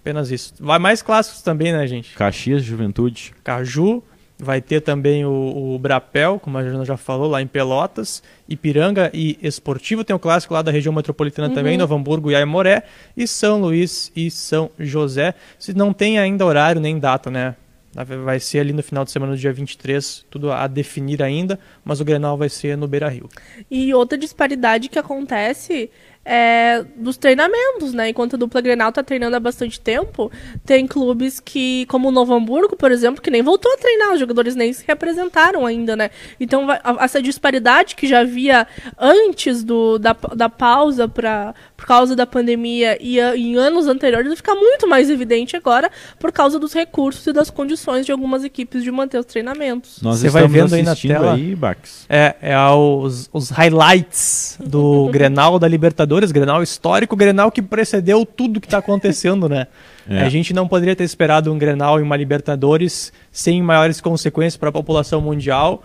Apenas 0.00 0.30
isso. 0.30 0.54
Vai 0.58 0.78
mais 0.78 1.00
clássicos 1.00 1.42
também, 1.42 1.72
né, 1.72 1.86
gente? 1.86 2.14
Caxias, 2.16 2.62
Juventude. 2.62 3.32
Caju, 3.44 4.02
vai 4.42 4.60
ter 4.60 4.80
também 4.80 5.24
o, 5.24 5.74
o 5.74 5.78
Brapel, 5.78 6.40
como 6.40 6.58
a 6.58 6.64
Jana 6.64 6.84
já 6.84 6.96
falou, 6.96 7.30
lá 7.30 7.40
em 7.40 7.46
Pelotas. 7.46 8.22
Ipiranga 8.48 9.08
e 9.14 9.38
Esportivo 9.40 10.02
tem 10.02 10.12
o 10.12 10.16
um 10.16 10.20
clássico 10.20 10.52
lá 10.52 10.62
da 10.62 10.72
região 10.72 10.92
metropolitana 10.92 11.48
uhum. 11.48 11.54
também, 11.54 11.78
Novo 11.78 11.94
Hamburgo 11.94 12.30
e 12.30 12.34
Aimoré. 12.34 12.82
E 13.16 13.26
São 13.26 13.60
Luís 13.60 14.10
e 14.16 14.30
São 14.30 14.68
José. 14.78 15.34
Se 15.58 15.72
não 15.72 15.92
tem 15.92 16.18
ainda 16.18 16.44
horário 16.44 16.80
nem 16.80 16.98
data, 16.98 17.30
né? 17.30 17.54
Vai 17.94 18.40
ser 18.40 18.60
ali 18.60 18.72
no 18.72 18.82
final 18.82 19.04
de 19.04 19.10
semana, 19.10 19.32
no 19.32 19.38
dia 19.38 19.52
23, 19.52 20.24
tudo 20.30 20.50
a 20.50 20.66
definir 20.66 21.22
ainda, 21.22 21.60
mas 21.84 22.00
o 22.00 22.04
Grenal 22.04 22.38
vai 22.38 22.48
ser 22.48 22.74
no 22.74 22.88
Beira 22.88 23.06
Rio. 23.06 23.28
E 23.70 23.92
outra 23.92 24.16
disparidade 24.16 24.88
que 24.88 24.98
acontece 24.98 25.90
é, 26.24 26.84
dos 26.96 27.16
treinamentos, 27.16 27.92
né? 27.92 28.10
Enquanto 28.10 28.34
a 28.34 28.38
dupla 28.38 28.60
Grenal 28.60 28.90
está 28.90 29.02
treinando 29.02 29.36
há 29.36 29.40
bastante 29.40 29.80
tempo, 29.80 30.30
tem 30.64 30.86
clubes 30.86 31.40
que, 31.40 31.84
como 31.86 32.08
o 32.08 32.12
Novo 32.12 32.32
Hamburgo, 32.32 32.76
por 32.76 32.92
exemplo, 32.92 33.20
que 33.20 33.30
nem 33.30 33.42
voltou 33.42 33.72
a 33.72 33.76
treinar, 33.76 34.12
os 34.12 34.20
jogadores 34.20 34.54
nem 34.54 34.72
se 34.72 34.84
representaram 34.86 35.66
ainda, 35.66 35.96
né? 35.96 36.10
Então, 36.38 36.66
essa 37.00 37.20
disparidade 37.20 37.96
que 37.96 38.06
já 38.06 38.20
havia 38.20 38.66
antes 38.98 39.64
do, 39.64 39.98
da, 39.98 40.16
da 40.34 40.48
pausa 40.48 41.08
pra, 41.08 41.54
por 41.82 41.86
causa 41.86 42.14
da 42.14 42.26
pandemia 42.26 42.96
e 43.00 43.18
em 43.18 43.56
anos 43.56 43.88
anteriores 43.88 44.28
vai 44.28 44.36
ficar 44.36 44.54
muito 44.54 44.88
mais 44.88 45.10
evidente 45.10 45.56
agora 45.56 45.90
por 46.18 46.30
causa 46.30 46.58
dos 46.58 46.72
recursos 46.72 47.26
e 47.26 47.32
das 47.32 47.50
condições 47.50 48.06
de 48.06 48.12
algumas 48.12 48.44
equipes 48.44 48.82
de 48.82 48.90
manter 48.90 49.18
os 49.18 49.26
treinamentos. 49.26 50.00
Nós 50.00 50.20
Você 50.20 50.30
vai 50.30 50.46
vendo 50.46 50.74
aí 50.74 50.82
na 50.82 50.94
tela 50.94 51.34
aí, 51.34 51.54
Bax. 51.54 52.06
É, 52.08 52.36
é 52.40 52.58
os, 52.70 53.28
os 53.32 53.50
highlights 53.50 54.58
do 54.64 55.08
Grenal 55.12 55.58
da 55.58 55.66
Libertadores 55.66 56.12
Libertadores, 56.12 56.30
Grenal 56.30 56.62
histórico, 56.62 57.16
Grenal 57.16 57.50
que 57.50 57.60
precedeu 57.60 58.24
tudo 58.24 58.60
que 58.60 58.66
está 58.66 58.78
acontecendo, 58.78 59.48
né? 59.48 59.66
É. 60.08 60.22
A 60.22 60.28
gente 60.28 60.52
não 60.52 60.66
poderia 60.66 60.96
ter 60.96 61.04
esperado 61.04 61.52
um 61.52 61.56
Grenal 61.56 62.00
e 62.00 62.02
uma 62.02 62.16
Libertadores 62.16 63.12
sem 63.30 63.62
maiores 63.62 64.00
consequências 64.00 64.56
para 64.56 64.68
a 64.68 64.72
população 64.72 65.20
mundial. 65.20 65.80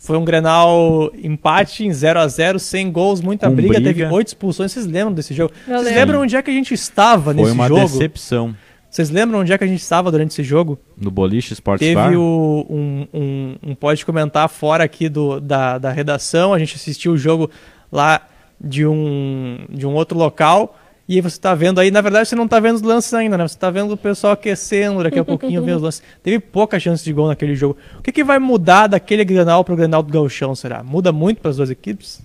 Foi 0.00 0.16
um 0.16 0.24
Grenal 0.24 1.10
empate 1.14 1.84
em 1.84 1.92
0 1.92 2.20
a 2.20 2.28
0 2.28 2.58
sem 2.58 2.92
gols, 2.92 3.20
muita 3.20 3.50
briga, 3.50 3.74
briga, 3.74 3.84
teve 3.92 4.04
oito 4.06 4.28
expulsões. 4.28 4.72
Vocês 4.72 4.86
lembram 4.86 5.12
desse 5.12 5.34
jogo? 5.34 5.52
Eu 5.66 5.74
Vocês 5.74 5.84
lembro. 5.84 6.00
lembram 6.00 6.20
onde 6.22 6.36
é 6.36 6.42
que 6.42 6.50
a 6.50 6.54
gente 6.54 6.74
estava 6.74 7.32
nesse 7.34 7.48
jogo? 7.50 7.64
Foi 7.64 7.76
uma 7.76 7.84
decepção. 7.86 8.54
Vocês 8.88 9.10
lembram 9.10 9.40
onde 9.40 9.52
é 9.52 9.58
que 9.58 9.64
a 9.64 9.66
gente 9.66 9.82
estava 9.82 10.10
durante 10.10 10.30
esse 10.30 10.42
jogo? 10.42 10.78
No 10.96 11.10
Boliche 11.10 11.52
Sports 11.52 11.80
Teve 11.80 11.96
Bar? 11.96 12.04
Teve 12.04 12.16
um, 12.16 13.06
um, 13.12 13.56
um 13.62 13.74
pode 13.74 14.06
comentar 14.06 14.48
fora 14.48 14.84
aqui 14.84 15.08
do, 15.08 15.40
da, 15.40 15.76
da 15.76 15.90
redação. 15.90 16.54
A 16.54 16.58
gente 16.58 16.76
assistiu 16.76 17.12
o 17.12 17.18
jogo 17.18 17.50
lá 17.90 18.22
de 18.60 18.86
um, 18.86 19.58
de 19.68 19.86
um 19.86 19.92
outro 19.92 20.16
local. 20.16 20.78
E 21.08 21.14
aí 21.14 21.20
você 21.20 21.36
está 21.36 21.54
vendo 21.54 21.78
aí, 21.78 21.90
na 21.90 22.00
verdade 22.00 22.28
você 22.28 22.34
não 22.34 22.46
está 22.46 22.58
vendo 22.58 22.76
os 22.76 22.82
lances 22.82 23.14
ainda, 23.14 23.38
né? 23.38 23.46
Você 23.46 23.54
está 23.54 23.70
vendo 23.70 23.92
o 23.92 23.96
pessoal 23.96 24.32
aquecendo, 24.32 25.02
daqui 25.02 25.18
a 25.18 25.24
pouquinho 25.24 25.62
vendo 25.62 25.76
os 25.76 25.82
lances. 25.82 26.02
Teve 26.22 26.40
pouca 26.40 26.80
chance 26.80 27.04
de 27.04 27.12
gol 27.12 27.28
naquele 27.28 27.54
jogo. 27.54 27.76
O 27.98 28.02
que, 28.02 28.10
que 28.10 28.24
vai 28.24 28.38
mudar 28.38 28.88
daquele 28.88 29.24
Grenal 29.24 29.64
para 29.64 29.74
o 29.74 29.76
Grenal 29.76 30.02
do 30.02 30.12
Gauchão, 30.12 30.54
será? 30.54 30.82
Muda 30.82 31.12
muito 31.12 31.40
para 31.40 31.50
as 31.50 31.56
duas 31.58 31.70
equipes? 31.70 32.20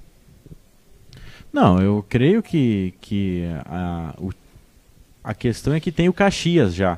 Não, 1.54 1.80
eu 1.80 2.04
creio 2.08 2.41
que, 2.41 2.94
que 3.02 3.44
a, 3.65 4.15
o, 4.17 4.32
a 5.24 5.34
questão 5.34 5.74
é 5.74 5.80
que 5.80 5.91
tem 5.91 6.10
o 6.10 6.13
Caxias 6.13 6.74
já. 6.74 6.98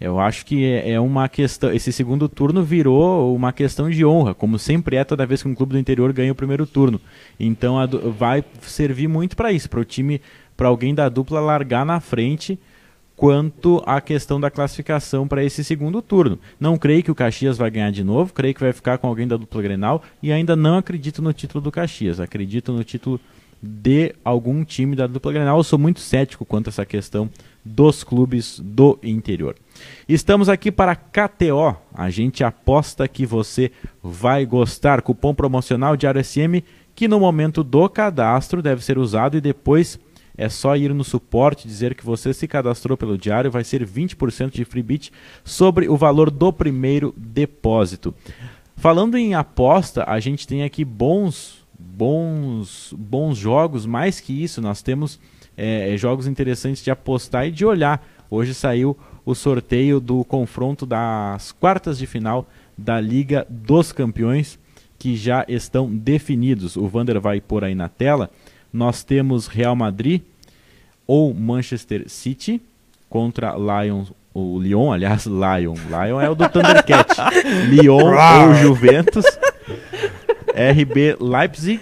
Eu 0.00 0.20
acho 0.20 0.44
que 0.44 0.64
é, 0.64 0.92
é 0.92 1.00
uma 1.00 1.28
questão. 1.28 1.72
Esse 1.72 1.92
segundo 1.92 2.28
turno 2.28 2.62
virou 2.62 3.34
uma 3.34 3.52
questão 3.52 3.88
de 3.88 4.04
honra, 4.04 4.34
como 4.34 4.58
sempre 4.58 4.96
é 4.96 5.04
toda 5.04 5.26
vez 5.26 5.42
que 5.42 5.48
um 5.48 5.54
clube 5.54 5.72
do 5.72 5.78
interior 5.78 6.12
ganha 6.12 6.32
o 6.32 6.34
primeiro 6.34 6.66
turno. 6.66 7.00
Então 7.40 7.76
vai 8.16 8.44
servir 8.60 9.08
muito 9.08 9.36
para 9.36 9.52
isso, 9.52 9.70
para 9.70 9.80
o 9.80 9.84
time, 9.84 10.20
para 10.56 10.68
alguém 10.68 10.94
da 10.94 11.08
dupla 11.08 11.40
largar 11.40 11.86
na 11.86 11.98
frente 12.00 12.58
quanto 13.16 13.82
à 13.86 13.98
questão 14.00 14.38
da 14.38 14.50
classificação 14.50 15.26
para 15.26 15.42
esse 15.42 15.64
segundo 15.64 16.02
turno. 16.02 16.38
Não 16.60 16.76
creio 16.76 17.02
que 17.02 17.10
o 17.10 17.14
Caxias 17.14 17.56
vai 17.56 17.70
ganhar 17.70 17.90
de 17.90 18.04
novo, 18.04 18.32
creio 18.32 18.54
que 18.54 18.60
vai 18.60 18.74
ficar 18.74 18.98
com 18.98 19.08
alguém 19.08 19.26
da 19.26 19.38
dupla 19.38 19.62
Grenal 19.62 20.02
e 20.22 20.30
ainda 20.30 20.54
não 20.54 20.76
acredito 20.76 21.22
no 21.22 21.32
título 21.32 21.64
do 21.64 21.72
Caxias. 21.72 22.20
Acredito 22.20 22.72
no 22.72 22.84
título 22.84 23.18
de 23.62 24.14
algum 24.24 24.64
time 24.64 24.94
da 24.94 25.06
dupla 25.06 25.32
Grenal. 25.32 25.58
Eu 25.58 25.64
sou 25.64 25.78
muito 25.78 26.00
cético 26.00 26.44
quanto 26.44 26.68
a 26.68 26.70
essa 26.70 26.84
questão 26.84 27.30
dos 27.64 28.04
clubes 28.04 28.60
do 28.60 28.98
interior. 29.02 29.56
Estamos 30.08 30.48
aqui 30.48 30.70
para 30.70 30.94
KTO. 30.94 31.76
A 31.92 32.10
gente 32.10 32.44
aposta 32.44 33.08
que 33.08 33.26
você 33.26 33.72
vai 34.02 34.46
gostar. 34.46 35.02
Cupom 35.02 35.34
promocional 35.34 35.96
Diário 35.96 36.24
SM 36.24 36.62
que 36.96 37.06
no 37.06 37.20
momento 37.20 37.62
do 37.62 37.88
cadastro 37.90 38.62
deve 38.62 38.82
ser 38.82 38.96
usado 38.96 39.36
e 39.36 39.40
depois 39.40 40.00
é 40.36 40.48
só 40.48 40.76
ir 40.76 40.92
no 40.92 41.04
suporte 41.04 41.68
dizer 41.68 41.94
que 41.94 42.04
você 42.04 42.32
se 42.32 42.48
cadastrou 42.48 42.96
pelo 42.96 43.18
diário, 43.18 43.50
vai 43.50 43.64
ser 43.64 43.86
20% 43.86 44.50
de 44.50 44.64
free 44.64 44.82
bit 44.82 45.12
sobre 45.44 45.88
o 45.88 45.96
valor 45.96 46.30
do 46.30 46.52
primeiro 46.52 47.14
depósito. 47.16 48.14
Falando 48.76 49.16
em 49.16 49.34
aposta, 49.34 50.04
a 50.06 50.18
gente 50.20 50.46
tem 50.46 50.62
aqui 50.62 50.84
bons 50.84 51.65
bons 51.78 52.94
bons 52.96 53.36
jogos, 53.36 53.86
mais 53.86 54.20
que 54.20 54.42
isso, 54.42 54.60
nós 54.60 54.82
temos 54.82 55.18
é, 55.56 55.96
jogos 55.96 56.26
interessantes 56.26 56.82
de 56.82 56.90
apostar 56.90 57.46
e 57.46 57.50
de 57.50 57.64
olhar. 57.64 58.06
Hoje 58.30 58.54
saiu 58.54 58.96
o 59.24 59.34
sorteio 59.34 60.00
do 60.00 60.24
confronto 60.24 60.84
das 60.84 61.52
quartas 61.52 61.98
de 61.98 62.06
final 62.06 62.46
da 62.76 63.00
Liga 63.00 63.46
dos 63.48 63.92
Campeões, 63.92 64.58
que 64.98 65.16
já 65.16 65.44
estão 65.48 65.88
definidos. 65.88 66.76
O 66.76 66.88
Vander 66.88 67.20
vai 67.20 67.40
pôr 67.40 67.64
aí 67.64 67.74
na 67.74 67.88
tela. 67.88 68.30
Nós 68.72 69.02
temos 69.02 69.46
Real 69.46 69.76
Madrid 69.76 70.22
ou 71.06 71.32
Manchester 71.32 72.08
City 72.08 72.60
contra 73.08 73.54
Lions 73.56 74.12
o 74.38 74.60
Lyon, 74.60 74.92
aliás, 74.92 75.24
Lion. 75.24 75.74
Lion 75.88 76.20
é 76.20 76.28
o 76.28 76.34
do 76.34 76.46
Thundercat. 76.46 77.08
Lyon 77.70 78.12
ou 78.12 78.54
Juventus. 78.56 79.24
RB 80.56 81.16
Leipzig 81.20 81.80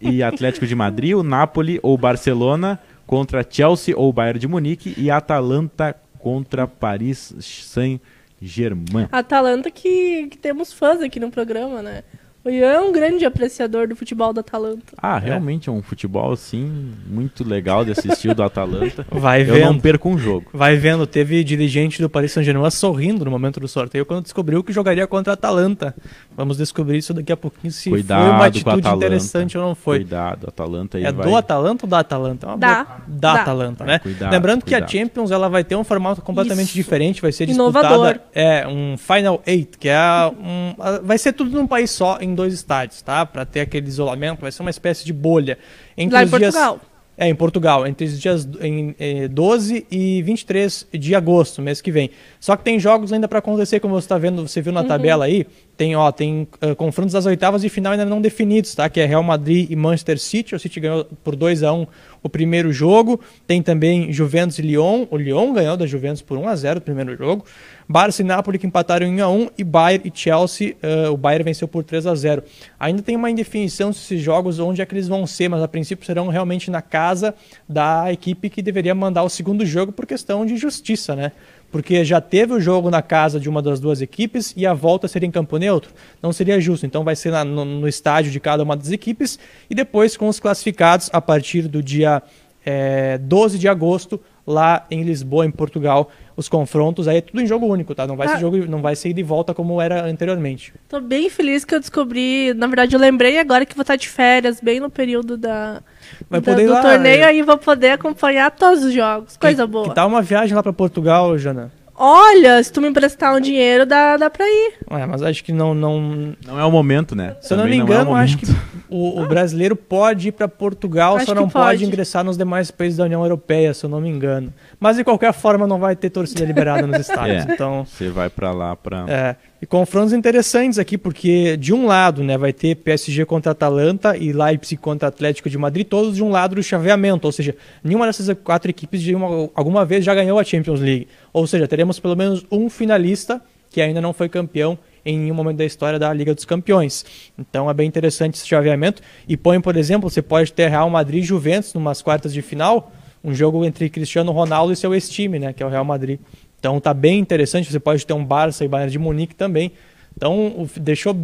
e 0.00 0.22
Atlético 0.22 0.66
de 0.66 0.74
Madrid, 0.74 1.14
o 1.14 1.22
Napoli 1.22 1.80
ou 1.82 1.96
Barcelona 1.96 2.78
contra 3.06 3.44
Chelsea 3.48 3.96
ou 3.96 4.12
Bayern 4.12 4.38
de 4.38 4.46
Munique 4.46 4.94
e 4.98 5.10
Atalanta 5.10 5.96
contra 6.18 6.66
Paris 6.66 7.34
Saint-Germain. 7.40 9.08
Atalanta 9.10 9.70
que, 9.70 10.26
que 10.26 10.36
temos 10.36 10.72
fãs 10.72 11.00
aqui 11.00 11.18
no 11.18 11.30
programa, 11.30 11.82
né? 11.82 12.04
O 12.48 12.50
Ian 12.50 12.66
é 12.72 12.80
um 12.80 12.90
grande 12.92 13.26
apreciador 13.26 13.86
do 13.86 13.94
futebol 13.94 14.32
do 14.32 14.40
Atalanta. 14.40 14.94
Ah, 14.96 15.18
realmente 15.18 15.68
é, 15.68 15.72
um 15.72 15.82
futebol, 15.82 16.32
assim, 16.32 16.94
muito 17.06 17.46
legal 17.46 17.84
de 17.84 17.90
assistir 17.92 18.30
o 18.30 18.34
do 18.34 18.42
Atalanta. 18.42 19.06
Vai 19.12 19.42
Eu 19.42 19.46
vendo. 19.52 19.64
não 19.66 19.78
perco 19.78 20.08
um 20.08 20.16
jogo. 20.16 20.46
Vai 20.54 20.74
vendo, 20.76 21.06
teve 21.06 21.44
dirigente 21.44 22.00
do 22.00 22.08
Paris 22.08 22.32
Saint-Germain 22.32 22.70
sorrindo 22.70 23.22
no 23.22 23.30
momento 23.30 23.60
do 23.60 23.68
sorteio 23.68 24.06
quando 24.06 24.22
descobriu 24.22 24.64
que 24.64 24.72
jogaria 24.72 25.06
contra 25.06 25.32
a 25.32 25.34
Atalanta. 25.34 25.94
Vamos 26.34 26.56
descobrir 26.56 26.96
isso 26.96 27.12
daqui 27.12 27.30
a 27.30 27.36
pouquinho 27.36 27.70
se 27.70 27.90
Cuidado 27.90 28.22
foi 28.22 28.30
uma 28.30 28.46
atitude 28.46 28.78
Atalanta. 28.80 28.96
interessante 29.06 29.58
ou 29.58 29.64
não 29.68 29.74
foi. 29.74 29.98
Cuidado, 29.98 30.46
a 30.46 30.48
Atalanta 30.48 30.96
aí 30.96 31.04
É 31.04 31.12
vai... 31.12 31.26
do 31.26 31.36
Atalanta 31.36 31.84
ou 31.84 31.90
da 31.90 31.98
Atalanta? 31.98 32.46
É 32.46 32.48
uma 32.48 32.56
Da. 32.56 32.84
boa- 32.84 32.98
Da 33.08 33.34
Da. 33.34 33.42
Atalanta, 33.42 33.84
É, 33.84 33.86
né? 33.88 33.98
cuidado, 33.98 34.32
Lembrando 34.32 34.64
que 34.64 34.74
a 34.74 34.78
cuidado. 34.78 34.90
Champions 34.90 35.30
ela 35.30 35.50
vai 35.50 35.64
ter 35.64 35.76
um 35.76 35.84
formato 35.84 36.22
completamente 36.22 36.68
Isso. 36.68 36.74
diferente, 36.74 37.20
vai 37.20 37.30
ser 37.30 37.46
Inovador. 37.46 38.14
disputada 38.14 38.22
é 38.34 38.66
um 38.66 38.96
Final 38.96 39.42
Eight, 39.46 39.76
que 39.76 39.88
é 39.90 39.98
um, 40.40 40.74
vai 41.04 41.18
ser 41.18 41.34
tudo 41.34 41.50
num 41.50 41.66
país 41.66 41.90
só 41.90 42.16
em 42.22 42.37
dois 42.38 42.54
estádios, 42.54 43.02
tá? 43.02 43.26
Para 43.26 43.44
ter 43.44 43.60
aquele 43.60 43.86
isolamento, 43.88 44.40
vai 44.40 44.50
ser 44.52 44.62
uma 44.62 44.70
espécie 44.70 45.04
de 45.04 45.12
bolha. 45.12 45.58
Entre 45.96 46.14
Lá 46.14 46.22
em 46.22 46.24
os 46.24 46.30
dias- 46.30 46.54
Portugal. 46.54 46.80
é, 47.20 47.28
em 47.28 47.34
Portugal, 47.34 47.84
entre 47.86 48.06
os 48.06 48.20
dias 48.20 48.48
em, 48.60 48.94
eh, 48.98 49.26
12 49.26 49.84
e 49.90 50.22
23 50.22 50.86
de 50.92 51.14
agosto, 51.16 51.60
mês 51.60 51.80
que 51.80 51.90
vem. 51.90 52.10
Só 52.38 52.56
que 52.56 52.62
tem 52.62 52.78
jogos 52.78 53.12
ainda 53.12 53.26
para 53.26 53.40
acontecer, 53.40 53.80
como 53.80 53.92
você 53.94 54.04
está 54.04 54.16
vendo, 54.16 54.46
você 54.46 54.60
viu 54.62 54.72
na 54.72 54.84
tabela 54.84 55.24
aí, 55.24 55.44
tem, 55.76 55.96
ó, 55.96 56.12
tem 56.12 56.46
eh, 56.60 56.74
confrontos 56.76 57.12
das 57.14 57.26
oitavas 57.26 57.62
de 57.62 57.68
final 57.68 57.90
ainda 57.92 58.04
não 58.04 58.20
definidos, 58.20 58.72
tá? 58.74 58.88
Que 58.88 59.00
é 59.00 59.04
Real 59.04 59.22
Madrid 59.24 59.68
e 59.68 59.74
Manchester 59.74 60.16
City. 60.18 60.54
O 60.54 60.60
City 60.60 60.78
ganhou 60.78 61.04
por 61.24 61.34
2 61.34 61.62
a 61.64 61.72
1 61.72 61.86
o 62.22 62.28
primeiro 62.28 62.72
jogo. 62.72 63.20
Tem 63.46 63.62
também 63.62 64.12
Juventus 64.12 64.58
e 64.58 64.62
Lyon. 64.62 65.06
O 65.10 65.16
Lyon 65.16 65.52
ganhou 65.52 65.76
da 65.76 65.86
Juventus 65.86 66.22
por 66.22 66.38
1 66.38 66.48
a 66.48 66.56
0 66.56 66.78
o 66.78 66.82
primeiro 66.82 67.16
jogo. 67.16 67.44
Barça 67.88 68.20
e 68.20 68.24
Napoli 68.24 68.58
que 68.58 68.66
empataram 68.66 69.06
em 69.06 69.22
1 69.22 69.24
a 69.24 69.28
1 69.30 69.48
e 69.56 69.64
Bayern 69.64 70.06
e 70.06 70.12
Chelsea, 70.14 70.76
eh, 70.82 71.08
o 71.08 71.16
Bayern 71.16 71.42
venceu 71.42 71.66
por 71.66 71.82
3 71.82 72.06
a 72.06 72.14
0. 72.14 72.42
Ainda 72.78 73.00
tem 73.00 73.16
uma 73.16 73.30
indefinição 73.30 73.94
se 73.94 74.00
esses 74.00 74.22
jogos 74.22 74.58
onde 74.58 74.82
é 74.82 74.86
que 74.86 74.92
eles 74.92 75.08
vão 75.08 75.26
ser, 75.26 75.48
mas 75.48 75.62
a 75.62 75.68
princípio 75.68 76.04
serão 76.04 76.28
realmente 76.28 76.70
na 76.70 76.82
casa 76.82 77.34
da 77.66 78.12
equipe 78.12 78.50
que 78.50 78.60
deveria 78.60 78.94
mandar 78.94 79.22
o 79.22 79.30
segundo 79.30 79.64
jogo 79.64 79.90
por 79.90 80.04
questão 80.04 80.44
de 80.44 80.58
justiça, 80.58 81.16
né? 81.16 81.32
Porque 81.70 82.04
já 82.04 82.20
teve 82.20 82.54
o 82.54 82.60
jogo 82.60 82.88
na 82.90 83.02
casa 83.02 83.38
de 83.38 83.48
uma 83.48 83.60
das 83.60 83.78
duas 83.78 84.00
equipes 84.00 84.54
e 84.56 84.66
a 84.66 84.72
volta 84.72 85.06
seria 85.06 85.26
em 85.26 85.30
campo 85.30 85.58
neutro. 85.58 85.90
Não 86.22 86.32
seria 86.32 86.58
justo. 86.60 86.86
Então 86.86 87.04
vai 87.04 87.14
ser 87.14 87.30
na- 87.30 87.44
no, 87.44 87.64
no 87.64 87.86
estádio 87.88 88.30
de 88.32 88.40
cada 88.40 88.62
uma 88.62 88.74
das 88.76 88.90
equipes 88.90 89.38
e 89.68 89.74
depois 89.74 90.16
com 90.16 90.28
os 90.28 90.40
classificados 90.40 91.10
a 91.12 91.20
partir 91.20 91.68
do 91.68 91.82
dia 91.82 92.22
eh, 92.64 93.18
12 93.18 93.58
de 93.58 93.68
agosto 93.68 94.18
lá 94.50 94.86
em 94.90 95.02
Lisboa, 95.02 95.44
em 95.44 95.50
Portugal, 95.50 96.10
os 96.34 96.48
confrontos 96.48 97.06
aí 97.06 97.18
é 97.18 97.20
tudo 97.20 97.40
em 97.40 97.46
jogo 97.46 97.66
único, 97.66 97.94
tá? 97.94 98.06
Não 98.06 98.16
vai 98.16 98.26
Ah. 98.26 98.30
ser 98.30 98.38
jogo, 98.40 98.56
não 98.66 98.80
vai 98.80 98.96
ser 98.96 99.12
de 99.12 99.22
volta 99.22 99.52
como 99.52 99.78
era 99.80 100.04
anteriormente. 100.06 100.72
Tô 100.88 101.00
bem 101.00 101.28
feliz 101.28 101.64
que 101.66 101.74
eu 101.74 101.80
descobri. 101.80 102.54
Na 102.54 102.66
verdade, 102.66 102.96
eu 102.96 103.00
lembrei 103.00 103.38
agora 103.38 103.66
que 103.66 103.74
vou 103.74 103.82
estar 103.82 103.96
de 103.96 104.08
férias, 104.08 104.58
bem 104.60 104.80
no 104.80 104.88
período 104.88 105.36
da, 105.36 105.82
Vai 106.30 106.40
da- 106.40 106.52
poder 106.52 106.66
do 106.66 106.72
lá, 106.72 106.80
torneio, 106.80 107.26
aí 107.26 107.42
vou 107.42 107.58
poder 107.58 107.90
acompanhar 107.90 108.50
todos 108.50 108.82
os 108.84 108.94
jogos. 108.94 109.36
Coisa 109.36 109.64
que, 109.66 109.70
boa. 109.70 109.88
Que 109.90 109.94
tal 109.94 110.08
uma 110.08 110.22
viagem 110.22 110.54
lá 110.56 110.62
para 110.62 110.72
Portugal, 110.72 111.36
Jana? 111.36 111.70
Olha, 111.98 112.62
se 112.62 112.72
tu 112.72 112.80
me 112.80 112.88
emprestar 112.88 113.34
um 113.34 113.40
dinheiro, 113.40 113.84
dá, 113.84 114.16
dá 114.16 114.30
pra 114.30 114.44
ir. 114.46 114.74
É, 114.90 115.04
mas 115.06 115.20
acho 115.22 115.42
que 115.42 115.52
não, 115.52 115.74
não, 115.74 116.34
Não 116.46 116.58
é 116.60 116.64
o 116.64 116.70
momento, 116.70 117.16
né? 117.16 117.36
Se 117.40 117.52
eu 117.52 117.56
não 117.58 117.64
me 117.64 117.70
Também 117.78 117.80
é 117.80 117.82
o 117.82 117.84
engano, 118.02 118.14
acho 118.14 118.38
que 118.38 118.46
o, 118.88 119.20
o 119.20 119.26
brasileiro 119.26 119.74
pode 119.74 120.28
ir 120.28 120.32
para 120.32 120.46
Portugal, 120.46 121.16
Acho 121.16 121.26
só 121.26 121.34
não 121.34 121.48
pode. 121.48 121.78
pode. 121.78 121.84
ingressar 121.84 122.22
nos 122.22 122.36
demais 122.38 122.70
países 122.70 122.96
da 122.98 123.04
União 123.04 123.22
Europeia, 123.22 123.74
se 123.74 123.84
eu 123.84 123.90
não 123.90 124.00
me 124.00 124.08
engano. 124.08 124.52
Mas 124.78 124.96
de 124.96 125.04
qualquer 125.04 125.32
forma 125.32 125.66
não 125.66 125.78
vai 125.78 125.96
ter 125.96 126.10
torcida 126.10 126.44
liberada 126.44 126.86
nos 126.86 127.00
estádios. 127.08 127.44
É. 127.46 127.52
Então, 127.52 127.84
Você 127.84 128.08
vai 128.10 128.30
pra 128.30 128.52
lá 128.52 128.76
pra... 128.76 129.04
é. 129.08 129.36
E 129.60 129.66
confrontos 129.66 130.12
interessantes 130.12 130.78
aqui, 130.78 130.96
porque 130.96 131.56
de 131.56 131.74
um 131.74 131.84
lado, 131.84 132.22
né, 132.22 132.38
vai 132.38 132.52
ter 132.52 132.76
PSG 132.76 133.24
contra 133.24 133.50
Atalanta 133.50 134.16
e 134.16 134.32
Leipzig 134.32 134.80
contra 134.80 135.08
Atlético 135.08 135.50
de 135.50 135.58
Madrid, 135.58 135.84
todos 135.84 136.14
de 136.14 136.22
um 136.22 136.30
lado 136.30 136.54
do 136.54 136.62
chaveamento, 136.62 137.26
ou 137.26 137.32
seja, 137.32 137.56
nenhuma 137.82 138.06
dessas 138.06 138.36
quatro 138.44 138.70
equipes 138.70 139.02
de 139.02 139.16
uma- 139.16 139.50
alguma 139.54 139.84
vez 139.84 140.04
já 140.04 140.14
ganhou 140.14 140.38
a 140.38 140.44
Champions 140.44 140.78
League. 140.80 141.08
Ou 141.32 141.44
seja, 141.44 141.66
teremos 141.66 141.98
pelo 141.98 142.14
menos 142.14 142.46
um 142.52 142.70
finalista 142.70 143.42
que 143.68 143.80
ainda 143.80 144.00
não 144.00 144.12
foi 144.12 144.28
campeão 144.28 144.78
em 145.04 145.18
nenhum 145.18 145.34
momento 145.34 145.56
da 145.56 145.64
história 145.64 145.98
da 145.98 146.12
Liga 146.12 146.34
dos 146.34 146.44
Campeões. 146.44 147.04
Então 147.36 147.68
é 147.68 147.74
bem 147.74 147.88
interessante 147.88 148.34
esse 148.34 148.46
chaveamento. 148.46 149.02
E 149.26 149.36
põe, 149.36 149.60
por 149.60 149.76
exemplo, 149.76 150.08
você 150.08 150.22
pode 150.22 150.52
ter 150.52 150.68
Real 150.68 150.88
Madrid 150.88 151.24
e 151.24 151.26
Juventus 151.26 151.74
numas 151.74 152.00
quartas 152.00 152.32
de 152.32 152.42
final, 152.42 152.92
um 153.24 153.34
jogo 153.34 153.64
entre 153.64 153.90
Cristiano 153.90 154.30
Ronaldo 154.30 154.72
e 154.72 154.76
seu 154.76 154.94
ex-time, 154.94 155.38
né, 155.40 155.52
que 155.52 155.62
é 155.62 155.66
o 155.66 155.68
Real 155.68 155.84
Madrid. 155.84 156.20
Então 156.58 156.80
tá 156.80 156.92
bem 156.92 157.18
interessante, 157.18 157.70
você 157.70 157.80
pode 157.80 158.04
ter 158.04 158.12
um 158.12 158.24
Barça 158.24 158.64
e 158.64 158.68
Bayern 158.68 158.90
de 158.90 158.98
Munique 158.98 159.34
também. 159.34 159.72
Então 160.16 160.68
deixou 160.76 161.16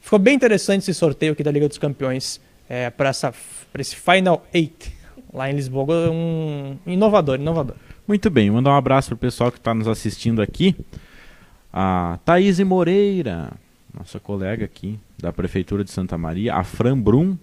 ficou 0.00 0.18
bem 0.18 0.34
interessante 0.34 0.82
esse 0.82 0.94
sorteio 0.94 1.32
aqui 1.32 1.42
da 1.42 1.50
Liga 1.50 1.68
dos 1.68 1.78
Campeões 1.78 2.40
é, 2.68 2.90
para 2.90 3.10
esse 3.78 3.96
Final 3.96 4.44
Eight 4.52 4.92
lá 5.32 5.50
em 5.50 5.54
Lisboa, 5.54 6.10
um 6.10 6.76
inovador, 6.86 7.38
inovador. 7.38 7.76
Muito 8.08 8.30
bem, 8.30 8.50
mandar 8.50 8.70
um 8.70 8.76
abraço 8.76 9.08
pro 9.10 9.18
pessoal 9.18 9.52
que 9.52 9.58
está 9.58 9.74
nos 9.74 9.86
assistindo 9.86 10.40
aqui. 10.40 10.74
A 11.72 12.18
Thaís 12.24 12.58
Moreira, 12.60 13.52
nossa 13.92 14.18
colega 14.18 14.64
aqui 14.64 14.98
da 15.18 15.32
Prefeitura 15.32 15.84
de 15.84 15.90
Santa 15.90 16.16
Maria. 16.16 16.54
A 16.54 16.64
Fran 16.64 16.98
Brum. 16.98 17.36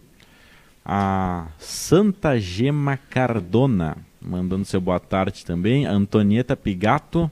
A 0.86 1.48
Santa 1.60 2.38
Gema 2.38 2.98
Cardona, 2.98 3.96
mandando 4.26 4.66
seu 4.66 4.82
boa 4.82 5.00
tarde 5.00 5.46
também. 5.46 5.86
Antonieta 5.86 6.56
Pigato. 6.56 7.30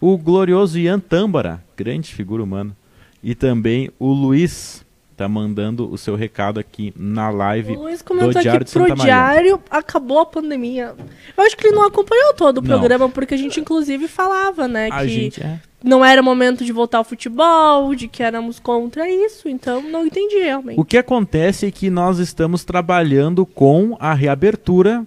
O 0.00 0.18
glorioso 0.18 0.78
Ian 0.78 0.98
Tâmbara, 0.98 1.62
grande 1.76 2.12
figura 2.12 2.42
humana. 2.42 2.76
E 3.22 3.34
também 3.36 3.88
o 4.00 4.12
Luiz, 4.12 4.84
tá 5.16 5.28
mandando 5.28 5.88
o 5.88 5.96
seu 5.96 6.16
recado 6.16 6.58
aqui 6.58 6.92
na 6.96 7.30
live 7.30 7.76
O 7.76 7.82
Luiz 7.82 8.00
do 8.00 8.04
comentou 8.06 8.42
Diário 8.42 8.56
aqui 8.56 8.64
de 8.64 8.70
Santa 8.70 8.86
pro 8.86 8.96
Maria. 8.96 9.04
diário, 9.14 9.62
acabou 9.70 10.18
a 10.18 10.26
pandemia. 10.26 10.94
Eu 11.36 11.44
acho 11.44 11.56
que 11.56 11.68
ele 11.68 11.76
não 11.76 11.84
acompanhou 11.86 12.34
todo 12.34 12.58
o 12.58 12.60
Não. 12.62 12.68
programa, 12.68 13.08
porque 13.08 13.34
a 13.34 13.36
gente 13.36 13.60
inclusive 13.60 14.08
falava, 14.08 14.66
né, 14.66 14.88
A 14.90 15.02
que 15.02 15.08
gente 15.08 15.40
é. 15.40 15.60
não 15.84 16.04
era 16.04 16.20
momento 16.20 16.64
de 16.64 16.72
voltar 16.72 16.98
ao 16.98 17.04
futebol, 17.04 17.94
de 17.94 18.08
que 18.08 18.24
éramos 18.24 18.58
contra 18.58 19.08
isso, 19.08 19.48
então 19.48 19.82
não 19.82 20.04
entendi 20.04 20.38
realmente. 20.38 20.80
O 20.80 20.84
que 20.84 20.98
acontece 20.98 21.66
é 21.66 21.70
que 21.70 21.90
nós 21.90 22.18
estamos 22.18 22.64
trabalhando 22.64 23.46
com 23.46 23.96
a 24.00 24.14
reabertura 24.14 25.06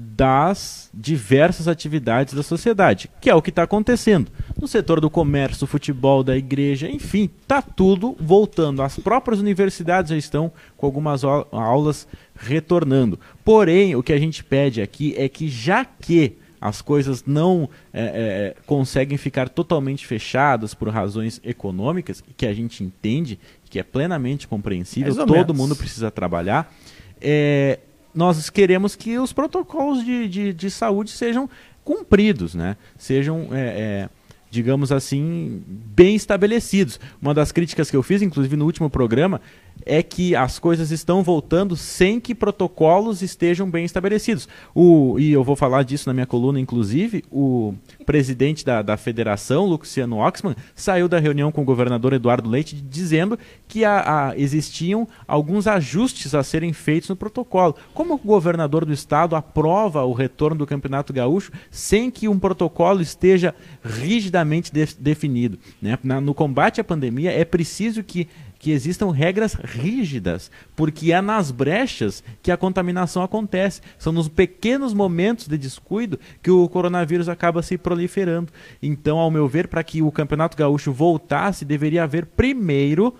das 0.00 0.88
diversas 0.94 1.66
atividades 1.66 2.32
da 2.34 2.42
sociedade, 2.42 3.10
que 3.20 3.28
é 3.28 3.34
o 3.34 3.42
que 3.42 3.50
está 3.50 3.64
acontecendo. 3.64 4.30
No 4.60 4.68
setor 4.68 5.00
do 5.00 5.10
comércio, 5.10 5.66
futebol, 5.66 6.22
da 6.22 6.36
igreja, 6.36 6.88
enfim, 6.88 7.28
tá 7.46 7.60
tudo 7.60 8.16
voltando. 8.20 8.82
As 8.82 8.96
próprias 8.98 9.40
universidades 9.40 10.10
já 10.10 10.16
estão 10.16 10.52
com 10.76 10.86
algumas 10.86 11.24
au- 11.24 11.48
aulas 11.50 12.06
retornando. 12.36 13.18
Porém, 13.44 13.96
o 13.96 14.02
que 14.02 14.12
a 14.12 14.18
gente 14.18 14.44
pede 14.44 14.80
aqui 14.80 15.14
é 15.16 15.28
que 15.28 15.48
já 15.48 15.84
que 15.84 16.36
as 16.60 16.80
coisas 16.82 17.24
não 17.26 17.68
é, 17.92 18.02
é, 18.02 18.56
conseguem 18.66 19.16
ficar 19.16 19.48
totalmente 19.48 20.06
fechadas 20.06 20.74
por 20.74 20.88
razões 20.88 21.40
econômicas, 21.44 22.22
que 22.36 22.46
a 22.46 22.52
gente 22.54 22.82
entende, 22.84 23.38
que 23.70 23.78
é 23.78 23.82
plenamente 23.82 24.46
compreensível, 24.46 25.14
todo 25.14 25.32
menos. 25.32 25.56
mundo 25.56 25.76
precisa 25.76 26.10
trabalhar. 26.10 26.72
É, 27.20 27.78
nós 28.14 28.50
queremos 28.50 28.96
que 28.96 29.18
os 29.18 29.32
protocolos 29.32 30.04
de, 30.04 30.28
de, 30.28 30.52
de 30.52 30.70
saúde 30.70 31.10
sejam 31.10 31.48
cumpridos, 31.84 32.54
né? 32.54 32.76
Sejam, 32.96 33.48
é, 33.52 33.60
é, 33.60 34.08
digamos 34.50 34.92
assim, 34.92 35.62
bem 35.66 36.14
estabelecidos. 36.14 36.98
Uma 37.20 37.32
das 37.32 37.52
críticas 37.52 37.90
que 37.90 37.96
eu 37.96 38.02
fiz, 38.02 38.22
inclusive 38.22 38.56
no 38.56 38.64
último 38.64 38.90
programa, 38.90 39.40
é 39.84 40.02
que 40.02 40.34
as 40.36 40.58
coisas 40.58 40.90
estão 40.90 41.22
voltando 41.22 41.76
sem 41.76 42.20
que 42.20 42.34
protocolos 42.34 43.22
estejam 43.22 43.70
bem 43.70 43.84
estabelecidos. 43.84 44.48
O, 44.74 45.18
e 45.18 45.32
eu 45.32 45.42
vou 45.42 45.56
falar 45.56 45.82
disso 45.82 46.08
na 46.08 46.14
minha 46.14 46.26
coluna, 46.26 46.60
inclusive, 46.60 47.24
o 47.30 47.74
presidente 48.04 48.64
da, 48.64 48.82
da 48.82 48.96
federação, 48.96 49.66
Luciano 49.66 50.18
Oxman, 50.18 50.56
saiu 50.74 51.08
da 51.08 51.18
reunião 51.18 51.50
com 51.50 51.62
o 51.62 51.64
governador 51.64 52.12
Eduardo 52.12 52.48
Leite 52.48 52.76
dizendo 52.76 53.38
que 53.66 53.84
a, 53.84 54.28
a, 54.28 54.38
existiam 54.38 55.06
alguns 55.26 55.66
ajustes 55.66 56.34
a 56.34 56.42
serem 56.42 56.72
feitos 56.72 57.08
no 57.08 57.16
protocolo. 57.16 57.76
Como 57.94 58.14
o 58.14 58.18
governador 58.18 58.84
do 58.84 58.92
estado 58.92 59.36
aprova 59.36 60.04
o 60.04 60.12
retorno 60.12 60.58
do 60.58 60.66
Campeonato 60.66 61.12
Gaúcho 61.12 61.52
sem 61.70 62.10
que 62.10 62.28
um 62.28 62.38
protocolo 62.38 63.00
esteja 63.00 63.54
rigidamente 63.82 64.72
de, 64.72 64.86
definido? 64.98 65.58
Né? 65.80 65.98
Na, 66.02 66.20
no 66.20 66.34
combate 66.34 66.80
à 66.80 66.84
pandemia, 66.84 67.30
é 67.30 67.44
preciso 67.44 68.02
que 68.02 68.28
que 68.58 68.72
existam 68.72 69.10
regras 69.10 69.54
rígidas, 69.54 70.50
porque 70.74 71.12
é 71.12 71.20
nas 71.20 71.50
brechas 71.50 72.24
que 72.42 72.50
a 72.50 72.56
contaminação 72.56 73.22
acontece. 73.22 73.80
São 73.98 74.12
nos 74.12 74.28
pequenos 74.28 74.92
momentos 74.92 75.46
de 75.46 75.56
descuido 75.56 76.18
que 76.42 76.50
o 76.50 76.68
coronavírus 76.68 77.28
acaba 77.28 77.62
se 77.62 77.78
proliferando. 77.78 78.52
Então, 78.82 79.18
ao 79.18 79.30
meu 79.30 79.46
ver, 79.46 79.68
para 79.68 79.84
que 79.84 80.02
o 80.02 80.10
Campeonato 80.10 80.56
Gaúcho 80.56 80.92
voltasse, 80.92 81.64
deveria 81.64 82.02
haver 82.02 82.26
primeiro 82.26 83.14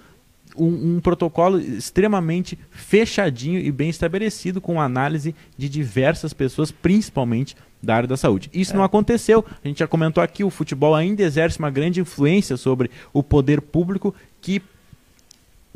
um, 0.57 0.97
um, 0.97 1.01
protocolo 1.01 1.61
extremamente 1.61 2.59
fechadinho 2.71 3.61
e 3.61 3.71
bem 3.71 3.91
estabelecido, 3.91 4.61
com 4.61 4.81
análise 4.81 5.35
de 5.57 5.69
diversas 5.69 6.33
pessoas, 6.33 6.73
principalmente 6.73 7.57
da 7.81 7.95
área 7.95 8.09
da 8.09 8.17
saúde. 8.17 8.51
Isso 8.53 8.73
é. 8.73 8.77
não 8.77 8.83
aconteceu. 8.83 9.45
A 9.63 9.69
gente 9.69 9.79
já 9.79 9.87
comentou 9.87 10.23
aqui, 10.23 10.43
o 10.43 10.51
futebol 10.51 10.95
ainda 10.95 11.23
exerce 11.23 11.59
uma 11.59 11.71
grande 11.71 12.01
influência 12.01 12.57
sobre 12.57 12.91
o 13.13 13.23
poder 13.23 13.61
público 13.61 14.13
que 14.41 14.61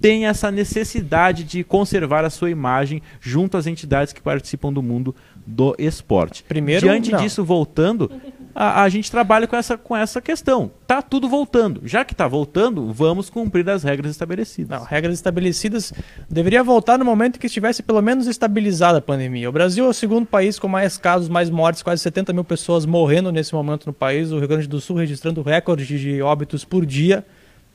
tem 0.03 0.27
essa 0.27 0.51
necessidade 0.51 1.45
de 1.45 1.63
conservar 1.63 2.25
a 2.25 2.31
sua 2.31 2.51
imagem 2.51 3.01
junto 3.21 3.57
às 3.57 3.69
entidades 3.69 4.13
que 4.13 4.21
participam 4.21 4.73
do 4.73 4.83
mundo 4.83 5.15
do 5.47 5.77
esporte. 5.79 6.43
Primeiro, 6.43 6.87
Diante 6.87 7.13
não. 7.13 7.21
disso, 7.21 7.45
voltando, 7.45 8.11
a, 8.53 8.83
a, 8.83 8.89
gente 8.89 9.09
trabalha 9.11 9.47
com 9.47 9.55
essa, 9.55 9.79
com 9.79 9.97
essa 9.97 10.21
questão. 10.21 10.73
Tá 10.89 11.01
tudo 11.01 11.29
voltando. 11.29 11.83
Já 11.85 12.05
que 12.05 12.15
está 12.15 12.27
voltando, 12.27 12.93
vamos 12.93 13.31
cumprir 13.31 13.69
as 13.71 13.85
regras 13.85 14.11
estabelecidas. 14.11 14.77
Não, 14.77 14.85
regras 14.85 15.15
estabelecidas 15.15 15.93
deveria 16.29 16.65
voltar 16.65 16.99
no 16.99 17.05
momento 17.05 17.39
que 17.39 17.47
estivesse 17.47 17.81
pelo 17.81 18.03
menos 18.03 18.27
estabilizada 18.27 18.99
a 18.99 19.03
pandemia. 19.03 19.49
O 19.49 19.53
Brasil 19.53 19.85
é 19.85 19.89
o 19.89 19.93
segundo 19.95 20.27
país 20.27 20.59
com 20.59 20.67
mais 20.67 20.99
casos, 20.99 21.29
mais 21.29 21.49
mortes, 21.49 21.81
quase 21.81 22.03
70 22.03 22.33
mil 22.33 22.45
pessoas 22.45 22.85
morrendo 22.85 23.31
nesse 23.31 23.55
momento 23.55 23.87
no 23.87 23.93
país. 23.93 24.33
O 24.33 24.39
Rio 24.41 24.49
Grande 24.49 24.67
do 24.67 24.81
Sul 24.81 24.97
registrando 24.97 25.43
recorde 25.43 25.87
de 25.87 26.21
óbitos 26.21 26.65
por 26.65 26.85
dia. 26.85 27.25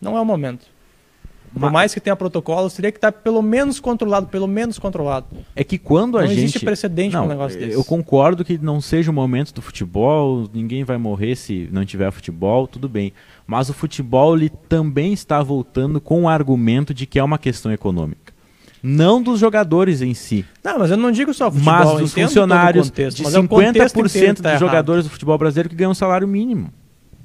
Não 0.02 0.18
é 0.18 0.22
o 0.22 0.26
momento. 0.26 0.77
Por 1.54 1.72
mais 1.72 1.94
que 1.94 2.00
tenha 2.00 2.16
protocolos, 2.16 2.74
teria 2.74 2.92
que 2.92 2.98
estar 2.98 3.12
pelo 3.12 3.42
menos 3.42 3.80
controlado, 3.80 4.28
pelo 4.28 4.48
menos 4.48 4.78
controlado. 4.78 5.26
É 5.56 5.64
que 5.64 5.78
quando 5.78 6.18
a 6.18 6.22
não 6.22 6.28
gente. 6.28 6.38
Não 6.38 6.44
existe 6.44 6.66
precedente 6.66 7.16
não, 7.16 7.26
um 7.26 7.28
negócio 7.28 7.60
desse. 7.60 7.74
Eu 7.74 7.84
concordo 7.84 8.46
que 8.46 8.58
não 8.58 8.80
seja 8.80 9.12
o 9.12 9.14
momento 9.14 9.54
do 9.54 9.62
futebol, 9.62 10.50
ninguém 10.54 10.84
vai 10.84 10.98
morrer 10.98 11.36
se 11.36 11.68
não 11.72 11.86
tiver 11.86 12.12
futebol, 12.12 12.68
tudo 12.68 12.88
bem. 12.88 13.14
Mas 13.46 13.70
o 13.70 13.74
futebol 13.74 14.36
ele 14.36 14.50
também 14.50 15.14
está 15.14 15.42
voltando 15.42 16.00
com 16.00 16.24
o 16.24 16.30
argumento 16.30 16.94
de 16.94 17.06
que 17.06 17.20
é 17.20 17.24
uma 17.24 17.38
questão 17.38 17.72
econômica. 17.72 18.38
Não 18.82 19.22
dos 19.22 19.40
jogadores 19.40 20.02
em 20.02 20.14
si. 20.14 20.46
Não, 20.64 20.80
mas 20.80 20.92
eu 20.92 20.98
não 20.98 21.12
digo 21.12 21.34
só 21.34 21.52
futebol, 21.52 21.74
mas 21.74 22.00
dos 22.00 22.14
funcionários. 22.14 22.90
Contexto, 22.90 23.18
de 23.18 23.24
mas 23.24 23.34
50% 23.34 24.16
é 24.16 24.34
tá 24.34 24.52
dos 24.52 24.60
jogadores 24.60 25.04
do 25.06 25.10
futebol 25.10 25.38
brasileiro 25.38 25.70
que 25.70 25.76
ganham 25.76 25.92
um 25.92 25.96
salário 25.96 26.28
mínimo. 26.28 26.72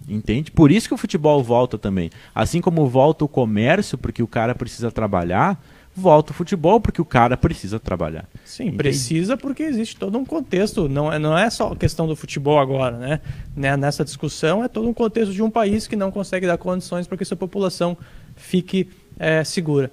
Entende? 0.08 0.50
Por 0.50 0.70
isso 0.70 0.88
que 0.88 0.94
o 0.94 0.98
futebol 0.98 1.42
volta 1.42 1.78
também. 1.78 2.10
Assim 2.34 2.60
como 2.60 2.86
volta 2.86 3.24
o 3.24 3.28
comércio, 3.28 3.96
porque 3.96 4.22
o 4.22 4.26
cara 4.26 4.54
precisa 4.54 4.90
trabalhar, 4.90 5.62
volta 5.94 6.32
o 6.32 6.34
futebol, 6.34 6.80
porque 6.80 7.00
o 7.00 7.04
cara 7.04 7.36
precisa 7.36 7.78
trabalhar. 7.78 8.26
Sim, 8.44 8.64
Entende? 8.64 8.76
precisa 8.78 9.36
porque 9.36 9.62
existe 9.62 9.96
todo 9.96 10.18
um 10.18 10.24
contexto. 10.24 10.88
Não 10.88 11.12
é, 11.12 11.18
não 11.18 11.36
é 11.36 11.48
só 11.50 11.74
questão 11.74 12.06
do 12.06 12.16
futebol 12.16 12.58
agora, 12.58 12.98
né? 12.98 13.20
né? 13.54 13.76
Nessa 13.76 14.04
discussão 14.04 14.64
é 14.64 14.68
todo 14.68 14.88
um 14.88 14.94
contexto 14.94 15.32
de 15.32 15.42
um 15.42 15.50
país 15.50 15.86
que 15.86 15.96
não 15.96 16.10
consegue 16.10 16.46
dar 16.46 16.58
condições 16.58 17.06
para 17.06 17.16
que 17.16 17.24
sua 17.24 17.36
população 17.36 17.96
fique 18.36 18.88
é, 19.18 19.44
segura. 19.44 19.90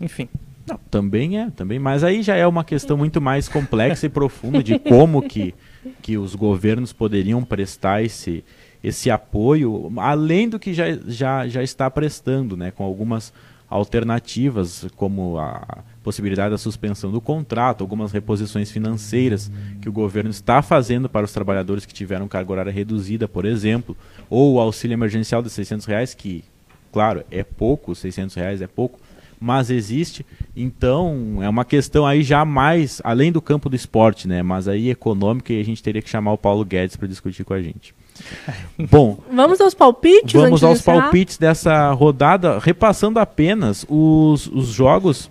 Enfim. 0.00 0.28
Não, 0.66 0.78
também 0.90 1.38
é, 1.38 1.50
também, 1.50 1.78
mas 1.78 2.04
aí 2.04 2.22
já 2.22 2.36
é 2.36 2.46
uma 2.46 2.62
questão 2.62 2.96
muito 2.96 3.20
mais 3.20 3.48
complexa 3.48 4.06
e 4.06 4.08
profunda 4.08 4.62
de 4.62 4.78
como 4.78 5.20
que, 5.20 5.54
que 6.00 6.16
os 6.16 6.34
governos 6.34 6.92
poderiam 6.92 7.42
prestar 7.42 8.04
esse, 8.04 8.44
esse 8.82 9.10
apoio, 9.10 9.92
além 9.96 10.48
do 10.48 10.58
que 10.58 10.72
já, 10.72 10.86
já, 11.06 11.46
já 11.46 11.62
está 11.62 11.90
prestando, 11.90 12.56
né, 12.56 12.70
com 12.70 12.84
algumas 12.84 13.32
alternativas, 13.70 14.86
como 14.96 15.38
a 15.38 15.84
possibilidade 16.02 16.50
da 16.50 16.58
suspensão 16.58 17.12
do 17.12 17.20
contrato, 17.20 17.82
algumas 17.82 18.10
reposições 18.10 18.70
financeiras 18.70 19.50
que 19.80 19.88
o 19.88 19.92
governo 19.92 20.30
está 20.30 20.60
fazendo 20.60 21.08
para 21.08 21.24
os 21.24 21.32
trabalhadores 21.32 21.86
que 21.86 21.94
tiveram 21.94 22.26
carga 22.26 22.50
horária 22.50 22.72
reduzida, 22.72 23.28
por 23.28 23.44
exemplo, 23.44 23.96
ou 24.28 24.54
o 24.54 24.60
auxílio 24.60 24.94
emergencial 24.94 25.40
de 25.40 25.50
600 25.50 25.86
reais, 25.86 26.14
que, 26.14 26.42
claro, 26.90 27.22
é 27.30 27.44
pouco, 27.44 27.94
600 27.94 28.34
reais 28.34 28.60
é 28.60 28.66
pouco, 28.66 28.98
mas 29.38 29.70
existe. 29.70 30.26
Então, 30.56 31.38
é 31.40 31.48
uma 31.48 31.64
questão 31.64 32.04
aí 32.04 32.24
já 32.24 32.44
mais, 32.44 33.00
além 33.04 33.30
do 33.30 33.40
campo 33.40 33.68
do 33.68 33.76
esporte, 33.76 34.26
né, 34.26 34.42
mas 34.42 34.66
aí 34.66 34.90
econômica, 34.90 35.52
e 35.52 35.60
a 35.60 35.64
gente 35.64 35.80
teria 35.80 36.02
que 36.02 36.10
chamar 36.10 36.32
o 36.32 36.38
Paulo 36.38 36.64
Guedes 36.64 36.96
para 36.96 37.06
discutir 37.06 37.44
com 37.44 37.54
a 37.54 37.62
gente. 37.62 37.94
Bom, 38.90 39.18
vamos 39.32 39.60
aos 39.60 39.74
palpites. 39.74 40.32
Vamos 40.32 40.62
aos 40.62 40.82
palpites 40.82 41.38
dessa 41.38 41.92
rodada, 41.92 42.58
repassando 42.58 43.18
apenas 43.18 43.84
os, 43.88 44.46
os 44.46 44.68
jogos 44.68 45.30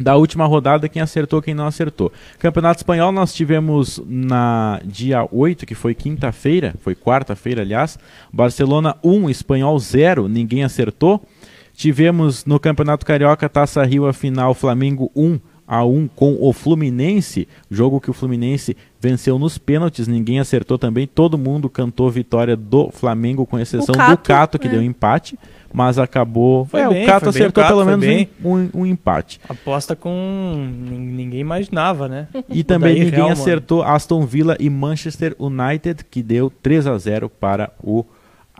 da 0.00 0.16
última 0.16 0.46
rodada, 0.46 0.88
quem 0.88 1.02
acertou, 1.02 1.42
quem 1.42 1.52
não 1.52 1.66
acertou. 1.66 2.10
Campeonato 2.38 2.78
Espanhol 2.80 3.12
nós 3.12 3.34
tivemos 3.34 4.02
na 4.06 4.80
dia 4.82 5.28
8, 5.30 5.66
que 5.66 5.74
foi 5.74 5.94
quinta-feira, 5.94 6.74
foi 6.80 6.94
quarta-feira, 6.94 7.60
aliás, 7.60 7.98
Barcelona 8.32 8.96
1, 9.04 9.28
Espanhol 9.28 9.78
0, 9.78 10.26
ninguém 10.26 10.64
acertou. 10.64 11.22
Tivemos 11.74 12.46
no 12.46 12.58
Campeonato 12.58 13.04
Carioca 13.04 13.48
Taça 13.48 13.84
Rio 13.84 14.06
a 14.06 14.12
final 14.12 14.54
Flamengo 14.54 15.10
1, 15.14 15.38
a 15.70 15.84
1 15.84 16.08
com 16.16 16.36
o 16.40 16.52
Fluminense, 16.52 17.46
jogo 17.70 18.00
que 18.00 18.10
o 18.10 18.12
Fluminense 18.12 18.76
venceu 19.00 19.38
nos 19.38 19.56
pênaltis, 19.56 20.08
ninguém 20.08 20.40
acertou 20.40 20.76
também, 20.76 21.06
todo 21.06 21.38
mundo 21.38 21.70
cantou 21.70 22.10
vitória 22.10 22.56
do 22.56 22.90
Flamengo, 22.90 23.46
com 23.46 23.56
exceção 23.56 23.94
Cato, 23.94 24.10
do 24.10 24.18
Cato, 24.18 24.58
que 24.58 24.66
é. 24.66 24.70
deu 24.70 24.82
empate, 24.82 25.38
mas 25.72 25.96
acabou. 25.96 26.64
Foi 26.64 26.80
é, 26.80 26.88
bem, 26.88 27.04
o 27.04 27.06
Cato 27.06 27.28
acertou 27.28 27.62
o 27.62 27.66
Cato, 27.66 27.78
pelo 27.78 27.96
menos 27.96 28.26
um, 28.42 28.52
um, 28.52 28.70
um, 28.74 28.86
empate. 28.86 29.40
Aposta 29.48 29.94
com. 29.94 30.68
ninguém 30.90 31.38
imaginava, 31.38 32.08
né? 32.08 32.26
E 32.50 32.64
também 32.64 32.94
ninguém 32.94 33.10
Real, 33.10 33.30
acertou 33.30 33.78
mano. 33.78 33.92
Aston 33.92 34.26
Villa 34.26 34.56
e 34.58 34.68
Manchester 34.68 35.36
United, 35.38 36.04
que 36.10 36.20
deu 36.20 36.50
3 36.50 36.88
a 36.88 36.98
0 36.98 37.30
para 37.30 37.70
o 37.80 38.04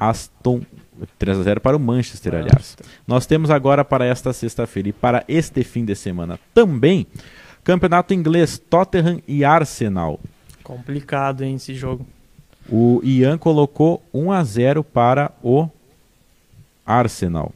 Aston 0.01 0.63
3 1.19 1.39
a 1.39 1.43
0 1.43 1.61
para 1.61 1.77
o 1.77 1.81
Manchester, 1.81 2.35
aliás. 2.35 2.77
Nós 3.07 3.27
temos 3.27 3.51
agora 3.51 3.85
para 3.85 4.05
esta 4.05 4.33
sexta-feira 4.33 4.89
e 4.89 4.93
para 4.93 5.25
este 5.29 5.63
fim 5.63 5.85
de 5.85 5.95
semana 5.95 6.39
também 6.55 7.07
Campeonato 7.63 8.15
Inglês, 8.15 8.59
Tottenham 8.59 9.21
e 9.29 9.45
Arsenal. 9.45 10.19
Complicado, 10.63 11.43
hein, 11.43 11.57
esse 11.57 11.75
jogo. 11.75 12.07
O 12.69 13.01
Ian 13.05 13.37
colocou 13.37 14.03
1 14.13 14.33
a 14.33 14.45
0 14.45 14.85
para 14.85 15.31
o 15.43 15.69
Arsenal. 16.87 17.53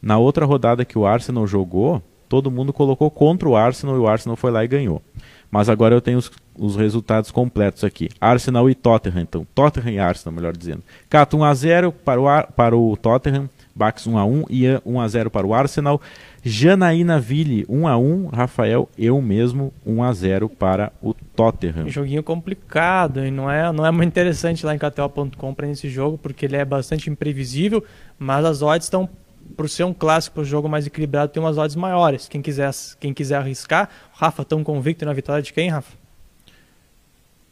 Na 0.00 0.18
outra 0.18 0.46
rodada 0.46 0.84
que 0.84 0.98
o 0.98 1.06
Arsenal 1.06 1.46
jogou, 1.46 2.02
todo 2.28 2.50
mundo 2.50 2.72
colocou 2.72 3.10
contra 3.10 3.48
o 3.48 3.56
Arsenal 3.56 3.96
e 3.96 3.98
o 3.98 4.06
Arsenal 4.06 4.36
foi 4.36 4.50
lá 4.50 4.64
e 4.64 4.68
ganhou. 4.68 5.02
Mas 5.50 5.68
agora 5.68 5.94
eu 5.94 6.00
tenho 6.00 6.18
os, 6.18 6.30
os 6.60 6.76
resultados 6.76 7.30
completos 7.30 7.82
aqui. 7.82 8.10
Arsenal 8.20 8.68
e 8.68 8.74
Tottenham, 8.74 9.22
então. 9.22 9.46
Tottenham 9.54 9.94
e 9.94 9.98
Arsenal, 9.98 10.34
melhor 10.34 10.54
dizendo. 10.54 10.82
Cato 11.08 11.38
1x0 11.38 11.92
para 12.04 12.20
o, 12.20 12.52
para 12.52 12.76
o 12.76 12.96
Tottenham. 12.98 13.48
Bax 13.74 14.06
1x1. 14.06 14.44
Ian 14.50 14.80
1x0 14.86 15.30
para 15.30 15.46
o 15.46 15.54
Arsenal. 15.54 16.00
Janaína 16.44 17.18
Ville 17.18 17.64
1x1. 17.64 18.30
Rafael, 18.30 18.88
eu 18.98 19.20
mesmo 19.22 19.72
1x0 19.86 20.50
para 20.50 20.92
o 21.02 21.14
Tottenham. 21.14 21.88
Joguinho 21.88 22.22
complicado. 22.22 23.24
E 23.24 23.30
não 23.30 23.50
é, 23.50 23.72
não 23.72 23.86
é 23.86 23.90
muito 23.90 24.08
interessante 24.08 24.66
lá 24.66 24.74
em 24.74 24.78
KTO.com 24.78 25.54
para 25.54 25.66
esse 25.66 25.88
jogo, 25.88 26.18
porque 26.18 26.44
ele 26.44 26.56
é 26.56 26.64
bastante 26.64 27.08
imprevisível. 27.08 27.82
Mas 28.18 28.44
as 28.44 28.60
odds 28.60 28.84
estão 28.84 29.08
por 29.56 29.68
ser 29.68 29.84
um 29.84 29.94
clássico, 29.94 30.42
um 30.42 30.44
jogo 30.44 30.68
mais 30.68 30.86
equilibrado, 30.86 31.32
tem 31.32 31.42
umas 31.42 31.56
odds 31.56 31.74
maiores. 31.74 32.28
Quem 32.28 32.42
quiser, 32.42 32.70
quem 33.00 33.14
quiser 33.14 33.36
arriscar, 33.36 33.88
Rafa, 34.12 34.44
tão 34.44 34.62
convicto 34.62 35.04
na 35.04 35.12
vitória 35.12 35.42
de 35.42 35.52
quem, 35.52 35.70
Rafa? 35.70 35.99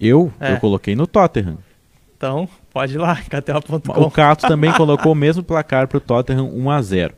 Eu? 0.01 0.33
É. 0.39 0.55
Eu 0.55 0.61
coloquei 0.61 0.95
no 0.95 1.07
Tottenham. 1.07 1.59
Então, 2.17 2.49
pode 2.73 2.95
ir 2.95 2.99
lá, 2.99 3.17
KTO.com. 3.29 4.01
O 4.01 4.11
Cato 4.11 4.47
também 4.47 4.73
colocou 4.73 5.13
o 5.13 5.15
mesmo 5.15 5.43
placar 5.43 5.87
para 5.87 5.99
o 5.99 6.01
Tottenham 6.01 6.51
1 6.53 6.71
a 6.71 6.83
0 6.83 7.15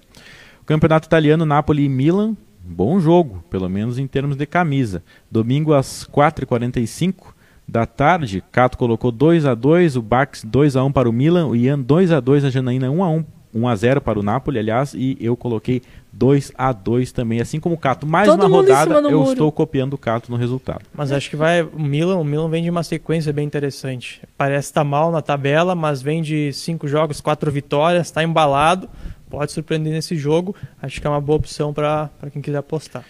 o 0.61 0.65
Campeonato 0.65 1.07
Italiano, 1.07 1.45
Napoli 1.45 1.85
e 1.85 1.89
Milan. 1.89 2.37
bom 2.63 3.01
jogo, 3.01 3.43
pelo 3.51 3.69
menos 3.69 3.99
em 3.99 4.07
termos 4.07 4.37
de 4.37 4.47
camisa. 4.47 5.03
Domingo 5.31 5.73
às 5.73 6.05
4h45 6.07 7.35
da 7.67 7.87
tarde, 7.87 8.43
Cato 8.53 8.77
colocou 8.77 9.11
2 9.11 9.47
a 9.47 9.55
2 9.55 9.97
o 9.97 10.03
Bax 10.03 10.45
2 10.45 10.77
a 10.77 10.85
1 10.85 10.93
para 10.93 11.09
o 11.09 11.13
Milan, 11.13 11.47
o 11.47 11.57
Ian 11.57 11.79
2 11.79 12.13
a 12.13 12.21
2 12.21 12.45
a 12.45 12.51
Janaína 12.51 12.91
1 12.91 13.03
a 13.03 13.11
1 13.11 13.25
1 13.55 13.69
a 13.69 13.77
0 13.77 14.01
para 14.01 14.19
o 14.19 14.23
Napoli, 14.23 14.59
aliás, 14.59 14.95
e 14.95 15.17
eu 15.21 15.37
coloquei 15.37 15.83
2 16.13 16.53
a 16.57 16.73
2 16.73 17.13
também, 17.13 17.41
assim 17.41 17.61
como 17.61 17.75
o 17.75 17.79
Cato. 17.79 18.07
Mais 18.07 18.29
Todo 18.29 18.41
uma 18.45 18.49
rodada, 18.49 18.95
eu 18.95 19.21
muro. 19.21 19.33
estou 19.33 19.53
copiando 19.53 19.95
o 19.95 19.99
Cato 19.99 20.31
no 20.31 20.37
resultado. 20.37 20.83
Mas 20.93 21.13
acho 21.13 21.31
que 21.31 21.37
vai. 21.37 21.63
O 21.63 21.79
Milan, 21.79 22.17
o 22.17 22.25
Milan 22.25 22.49
vem 22.49 22.63
de 22.63 22.71
uma 22.71 22.83
sequência 22.83 23.33
bem 23.33 23.47
interessante. 23.47 24.21
Parece 24.37 24.69
estar 24.69 24.85
mal 24.85 25.11
na 25.13 25.23
tabela, 25.23 25.75
mas 25.75 26.03
vem 26.03 26.23
de 26.23 26.53
cinco 26.53 26.89
jogos, 26.89 27.21
quatro 27.21 27.51
vitórias, 27.51 28.09
está 28.09 28.23
embalado. 28.23 28.89
Pode 29.29 29.53
surpreender 29.53 29.93
nesse 29.93 30.17
jogo. 30.17 30.55
Acho 30.83 31.01
que 31.01 31.07
é 31.07 31.11
uma 31.11 31.21
boa 31.21 31.37
opção 31.37 31.73
para 31.73 32.11
quem 32.33 32.43
quiser 32.43 32.59
apostar. 32.59 33.05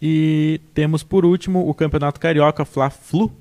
E 0.00 0.60
temos 0.72 1.02
por 1.02 1.24
último 1.24 1.68
o 1.68 1.74
Campeonato 1.74 2.20
Carioca 2.20 2.64
Fla-Flu. 2.64 3.32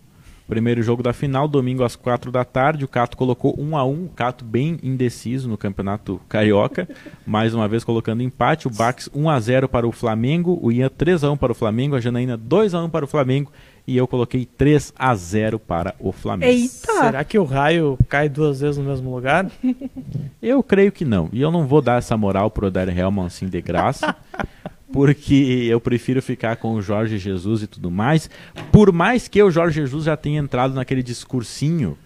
Primeiro 0.47 0.81
jogo 0.81 1.03
da 1.03 1.11
final, 1.11 1.45
domingo 1.45 1.83
às 1.83 1.95
4 1.95 2.31
da 2.31 2.45
tarde. 2.45 2.85
O 2.85 2.87
Cato 2.87 3.17
colocou 3.17 3.53
1 3.59 3.77
a 3.77 3.83
1 3.83 4.05
O 4.05 4.09
Cato 4.15 4.45
bem 4.45 4.79
indeciso 4.81 5.49
no 5.49 5.57
Campeonato 5.57 6.21
Carioca. 6.29 6.87
Mais 7.27 7.53
uma 7.53 7.67
vez 7.67 7.83
colocando 7.83 8.23
empate. 8.23 8.65
O 8.65 8.71
Bax 8.71 9.09
1 9.13 9.29
a 9.29 9.39
0 9.39 9.67
para 9.67 9.85
o 9.85 9.91
Flamengo. 9.91 10.57
O 10.61 10.71
Ian 10.71 10.89
3 10.89 11.25
a 11.25 11.31
1 11.31 11.37
para 11.37 11.51
o 11.51 11.55
Flamengo. 11.55 11.97
A 11.97 11.99
Janaína 11.99 12.37
2 12.37 12.73
a 12.73 12.81
1 12.81 12.89
para 12.89 13.03
o 13.03 13.07
Flamengo. 13.07 13.51
E 13.85 13.97
eu 13.97 14.07
coloquei 14.07 14.45
3 14.45 14.93
a 14.97 15.13
0 15.13 15.59
para 15.59 15.93
o 15.99 16.13
Flamengo. 16.13 16.51
Eita! 16.51 16.93
Será 16.93 17.23
que 17.25 17.37
o 17.37 17.43
raio 17.43 17.99
cai 18.07 18.29
duas 18.29 18.61
vezes 18.61 18.77
no 18.77 18.85
mesmo 18.85 19.13
lugar? 19.13 19.49
Eu 20.41 20.63
creio 20.63 20.91
que 20.91 21.03
não. 21.03 21.29
E 21.33 21.41
eu 21.41 21.51
não 21.51 21.65
vou 21.65 21.81
dar 21.81 21.97
essa 21.97 22.15
moral 22.15 22.51
pro 22.51 22.67
Odair 22.67 22.95
Helman 22.95 23.25
assim 23.25 23.47
de 23.47 23.59
graça. 23.59 24.15
porque 24.91 25.67
eu 25.69 25.79
prefiro 25.81 26.21
ficar 26.21 26.57
com 26.57 26.73
o 26.73 26.81
Jorge 26.81 27.17
Jesus 27.17 27.63
e 27.63 27.67
tudo 27.67 27.91
mais. 27.91 28.29
Por 28.71 28.91
mais 28.91 29.27
que 29.27 29.41
o 29.41 29.51
Jorge 29.51 29.81
Jesus 29.81 30.05
já 30.05 30.15
tenha 30.15 30.39
entrado 30.39 30.73
naquele 30.73 31.03
discursinho, 31.03 31.97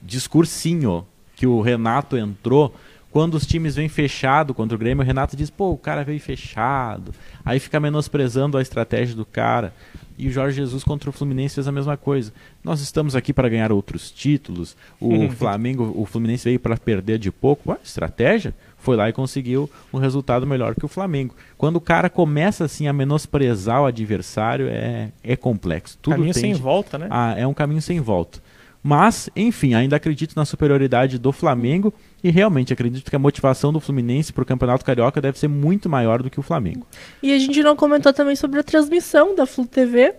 discursinho 0.00 1.06
que 1.34 1.46
o 1.46 1.60
Renato 1.60 2.16
entrou, 2.16 2.74
quando 3.10 3.34
os 3.34 3.46
times 3.46 3.74
vêm 3.74 3.88
fechado 3.88 4.52
contra 4.52 4.76
o 4.76 4.78
Grêmio, 4.78 5.02
o 5.02 5.06
Renato 5.06 5.36
diz, 5.36 5.50
pô, 5.50 5.72
o 5.72 5.78
cara 5.78 6.04
veio 6.04 6.20
fechado. 6.20 7.12
Aí 7.44 7.58
fica 7.58 7.80
menosprezando 7.80 8.58
a 8.58 8.62
estratégia 8.62 9.16
do 9.16 9.24
cara. 9.24 9.72
E 10.18 10.28
o 10.28 10.30
Jorge 10.30 10.56
Jesus 10.56 10.84
contra 10.84 11.08
o 11.08 11.12
Fluminense 11.12 11.54
fez 11.54 11.66
a 11.66 11.72
mesma 11.72 11.96
coisa. 11.96 12.32
Nós 12.62 12.80
estamos 12.80 13.16
aqui 13.16 13.32
para 13.32 13.48
ganhar 13.48 13.72
outros 13.72 14.10
títulos. 14.10 14.76
O 15.00 15.30
Flamengo, 15.32 15.92
o 15.96 16.04
Fluminense 16.04 16.44
veio 16.44 16.60
para 16.60 16.76
perder 16.76 17.18
de 17.18 17.30
pouco. 17.30 17.70
Ué, 17.70 17.78
estratégia? 17.82 18.54
Foi 18.88 18.96
lá 18.96 19.08
e 19.08 19.12
conseguiu 19.12 19.68
um 19.92 19.98
resultado 19.98 20.46
melhor 20.46 20.74
que 20.74 20.84
o 20.84 20.88
Flamengo. 20.88 21.34
Quando 21.56 21.76
o 21.76 21.80
cara 21.80 22.08
começa 22.08 22.64
assim 22.64 22.86
a 22.88 22.92
menosprezar 22.92 23.82
o 23.82 23.86
adversário, 23.86 24.66
é, 24.68 25.10
é 25.22 25.36
complexo. 25.36 25.98
Tudo 26.00 26.14
Caminho 26.14 26.32
sem 26.34 26.42
tende 26.52 26.60
volta, 26.62 26.96
né? 26.98 27.06
a- 27.10 27.34
é 27.38 27.46
um 27.46 27.52
caminho 27.54 27.82
sem 27.82 28.00
volta. 28.00 28.38
Mas, 28.82 29.28
enfim, 29.36 29.74
ainda 29.74 29.96
acredito 29.96 30.34
na 30.36 30.44
superioridade 30.44 31.18
do 31.18 31.32
Flamengo 31.32 31.92
e 32.22 32.30
realmente 32.30 32.72
acredito 32.72 33.10
que 33.10 33.16
a 33.16 33.18
motivação 33.18 33.72
do 33.72 33.80
Fluminense 33.80 34.32
para 34.32 34.42
o 34.42 34.46
Campeonato 34.46 34.84
Carioca 34.84 35.20
deve 35.20 35.38
ser 35.38 35.48
muito 35.48 35.88
maior 35.88 36.22
do 36.22 36.30
que 36.30 36.38
o 36.38 36.42
Flamengo. 36.42 36.86
E 37.22 37.32
a 37.34 37.38
gente 37.38 37.60
não 37.62 37.74
comentou 37.76 38.12
também 38.12 38.36
sobre 38.36 38.60
a 38.60 38.62
transmissão 38.62 39.34
da 39.34 39.44
Flu 39.46 39.66
TV 39.66 40.14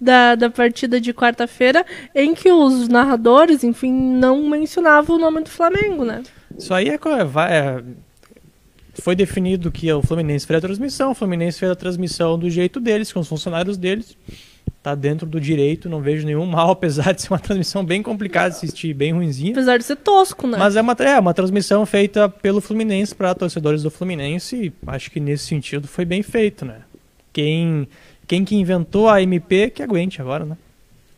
da, 0.00 0.34
da 0.36 0.48
partida 0.48 1.00
de 1.00 1.12
quarta-feira, 1.12 1.84
em 2.14 2.34
que 2.34 2.50
os 2.50 2.88
narradores, 2.88 3.62
enfim, 3.62 3.92
não 3.92 4.48
mencionavam 4.48 5.16
o 5.16 5.18
nome 5.18 5.42
do 5.42 5.50
Flamengo, 5.50 6.04
né? 6.04 6.22
Isso 6.56 6.72
aí 6.72 6.88
é, 6.88 7.24
vai- 7.24 7.52
é- 7.52 7.82
foi 9.00 9.14
definido 9.14 9.70
que 9.70 9.92
o 9.92 10.02
Fluminense 10.02 10.46
fez 10.46 10.58
a 10.58 10.60
transmissão, 10.60 11.10
o 11.10 11.14
Fluminense 11.14 11.58
fez 11.58 11.70
a 11.70 11.76
transmissão 11.76 12.38
do 12.38 12.50
jeito 12.50 12.80
deles, 12.80 13.12
com 13.12 13.20
os 13.20 13.28
funcionários 13.28 13.76
deles. 13.76 14.16
Tá 14.82 14.94
dentro 14.94 15.26
do 15.26 15.40
direito, 15.40 15.88
não 15.88 16.00
vejo 16.00 16.26
nenhum 16.26 16.44
mal, 16.46 16.70
apesar 16.70 17.12
de 17.12 17.22
ser 17.22 17.32
uma 17.32 17.38
transmissão 17.38 17.84
bem 17.84 18.02
complicada 18.02 18.50
de 18.50 18.56
assistir, 18.56 18.94
bem 18.94 19.12
ruinzinha. 19.12 19.52
Apesar 19.52 19.78
de 19.78 19.84
ser 19.84 19.96
tosco, 19.96 20.46
né? 20.46 20.58
Mas 20.58 20.76
é 20.76 20.80
uma, 20.80 20.92
é 20.92 21.18
uma 21.18 21.34
transmissão 21.34 21.84
feita 21.86 22.28
pelo 22.28 22.60
Fluminense 22.60 23.14
para 23.14 23.34
torcedores 23.34 23.82
do 23.82 23.90
Fluminense 23.90 24.56
e 24.56 24.72
acho 24.86 25.10
que 25.10 25.20
nesse 25.20 25.46
sentido 25.46 25.88
foi 25.88 26.04
bem 26.04 26.22
feito, 26.22 26.64
né? 26.64 26.82
Quem, 27.32 27.88
quem 28.26 28.44
que 28.44 28.56
inventou 28.56 29.08
a 29.08 29.22
MP 29.22 29.70
que 29.70 29.82
aguente 29.82 30.20
agora, 30.20 30.44
né? 30.44 30.56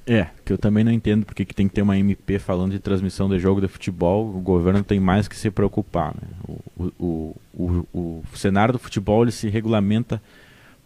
É, 0.07 0.29
que 0.45 0.53
eu 0.53 0.59
também 0.59 0.83
não 0.83 0.93
entendo 0.93 1.25
porque 1.25 1.45
que 1.45 1.55
tem 1.55 1.69
que 1.69 1.75
ter 1.75 1.83
uma 1.83 1.99
MP 1.99 2.39
falando 2.39 2.73
de 2.73 2.79
transmissão 2.79 3.29
de 3.29 3.39
jogo 3.39 3.61
de 3.61 3.69
futebol. 3.69 4.27
O 4.29 4.41
governo 4.41 4.83
tem 4.83 4.99
mais 4.99 5.29
que 5.29 5.37
se 5.37 5.51
preocupar. 5.51 6.15
Né? 6.15 6.57
O, 6.79 6.93
o, 6.99 7.37
o, 7.55 7.87
o, 7.93 8.23
cenário 8.35 8.73
do 8.73 8.79
futebol 8.79 9.23
ele 9.23 9.31
se 9.31 9.49
regulamenta 9.49 10.21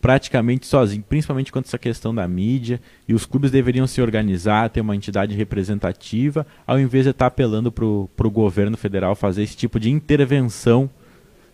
praticamente 0.00 0.66
sozinho, 0.66 1.02
principalmente 1.08 1.50
quanto 1.50 1.64
a 1.64 1.68
essa 1.68 1.78
questão 1.78 2.14
da 2.14 2.28
mídia. 2.28 2.80
E 3.08 3.14
os 3.14 3.24
clubes 3.24 3.50
deveriam 3.50 3.86
se 3.86 4.02
organizar, 4.02 4.68
ter 4.68 4.80
uma 4.80 4.94
entidade 4.94 5.34
representativa, 5.34 6.46
ao 6.66 6.78
invés 6.78 7.04
de 7.04 7.10
estar 7.10 7.26
apelando 7.26 7.72
para 7.72 7.84
o 7.86 8.30
governo 8.30 8.76
federal 8.76 9.14
fazer 9.14 9.42
esse 9.42 9.56
tipo 9.56 9.80
de 9.80 9.90
intervenção 9.90 10.90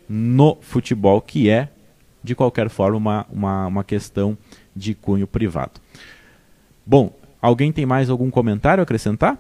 no 0.09 0.59
futebol, 0.61 1.21
que 1.21 1.49
é, 1.49 1.69
de 2.25 2.35
qualquer 2.35 2.69
forma, 2.69 2.97
uma, 2.97 3.27
uma, 3.31 3.67
uma 3.69 3.85
questão 3.85 4.37
de 4.75 4.95
cunho 4.95 5.29
privado. 5.29 5.81
Bom, 6.85 7.15
alguém 7.41 7.73
tem 7.73 7.85
mais 7.87 8.11
algum 8.11 8.31
comentário 8.31 8.81
a 8.81 8.85
acrescentar? 8.85 9.39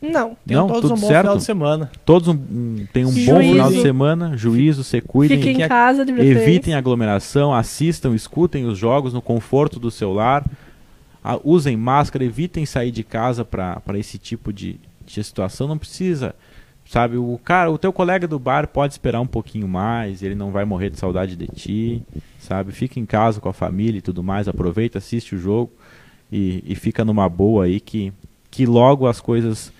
Não. 0.00 0.36
Não, 0.44 0.66
todos 0.66 0.82
tudo 0.82 0.94
um 0.94 1.00
bom 1.00 1.06
certo? 1.06 1.20
final 1.22 1.36
de 1.36 1.44
semana. 1.44 1.90
Todos 2.04 2.26
um, 2.28 2.32
um, 2.32 2.86
tenham 2.92 3.08
um 3.08 3.12
bom 3.12 3.20
Juízo. 3.20 3.52
final 3.52 3.70
de 3.72 3.82
semana, 3.82 4.36
juízo, 4.36 4.82
se 4.82 5.00
cuidem, 5.00 5.38
Fiquem 5.38 5.54
que 5.54 5.60
em 5.60 5.64
a- 5.64 5.68
casa, 5.68 6.04
de 6.04 6.12
preferência. 6.12 6.42
evitem 6.42 6.74
aglomeração, 6.74 7.54
assistam, 7.54 8.12
escutem 8.12 8.64
os 8.66 8.76
jogos 8.76 9.12
no 9.12 9.22
conforto 9.22 9.78
do 9.78 9.92
seu 9.92 10.12
lar, 10.12 10.44
a- 11.22 11.38
usem 11.44 11.76
máscara, 11.76 12.24
evitem 12.24 12.66
sair 12.66 12.90
de 12.90 13.04
casa 13.04 13.44
para 13.44 13.80
esse 13.94 14.18
tipo 14.18 14.52
de, 14.52 14.74
de 15.06 15.22
situação. 15.22 15.68
Não 15.68 15.78
precisa, 15.78 16.34
sabe? 16.84 17.16
O 17.16 17.38
cara, 17.44 17.70
o 17.70 17.78
teu 17.78 17.92
colega 17.92 18.26
do 18.26 18.40
bar 18.40 18.66
pode 18.66 18.94
esperar 18.94 19.20
um 19.20 19.26
pouquinho 19.26 19.68
mais, 19.68 20.20
ele 20.20 20.34
não 20.34 20.50
vai 20.50 20.64
morrer 20.64 20.90
de 20.90 20.98
saudade 20.98 21.36
de 21.36 21.46
ti, 21.46 22.02
sabe? 22.40 22.72
Fica 22.72 22.98
em 22.98 23.06
casa 23.06 23.40
com 23.40 23.48
a 23.48 23.52
família 23.52 23.98
e 23.98 24.02
tudo 24.02 24.20
mais, 24.20 24.48
aproveita, 24.48 24.98
assiste 24.98 25.36
o 25.36 25.38
jogo 25.38 25.70
e, 26.32 26.64
e 26.66 26.74
fica 26.74 27.04
numa 27.04 27.28
boa 27.28 27.64
aí 27.64 27.78
que, 27.78 28.12
que 28.50 28.64
logo 28.64 29.06
as 29.06 29.20
coisas 29.20 29.70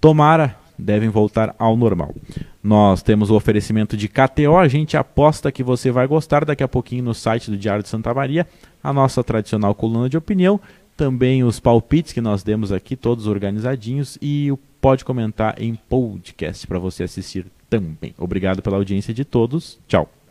tomara 0.00 0.56
devem 0.78 1.08
voltar 1.08 1.54
ao 1.58 1.76
normal. 1.76 2.14
Nós 2.62 3.02
temos 3.02 3.30
o 3.30 3.34
oferecimento 3.34 3.96
de 3.96 4.08
KTO, 4.08 4.56
a 4.56 4.68
gente 4.68 4.96
aposta 4.96 5.52
que 5.52 5.62
você 5.62 5.90
vai 5.90 6.06
gostar 6.06 6.44
daqui 6.44 6.62
a 6.62 6.68
pouquinho 6.68 7.04
no 7.04 7.14
site 7.14 7.50
do 7.50 7.56
Diário 7.56 7.82
de 7.82 7.88
Santa 7.88 8.14
Maria, 8.14 8.46
a 8.82 8.92
nossa 8.92 9.22
tradicional 9.22 9.74
coluna 9.74 10.08
de 10.08 10.16
opinião, 10.16 10.60
também 10.96 11.42
os 11.42 11.58
palpites 11.58 12.12
que 12.12 12.20
nós 12.20 12.42
demos 12.42 12.70
aqui, 12.70 12.96
todos 12.96 13.26
organizadinhos, 13.26 14.16
e 14.20 14.50
o 14.52 14.58
pode 14.80 15.04
comentar 15.04 15.60
em 15.62 15.74
podcast 15.74 16.66
para 16.66 16.78
você 16.78 17.04
assistir 17.04 17.46
também. 17.70 18.14
Obrigado 18.18 18.60
pela 18.60 18.76
audiência 18.76 19.14
de 19.14 19.24
todos. 19.24 19.78
Tchau. 19.86 20.21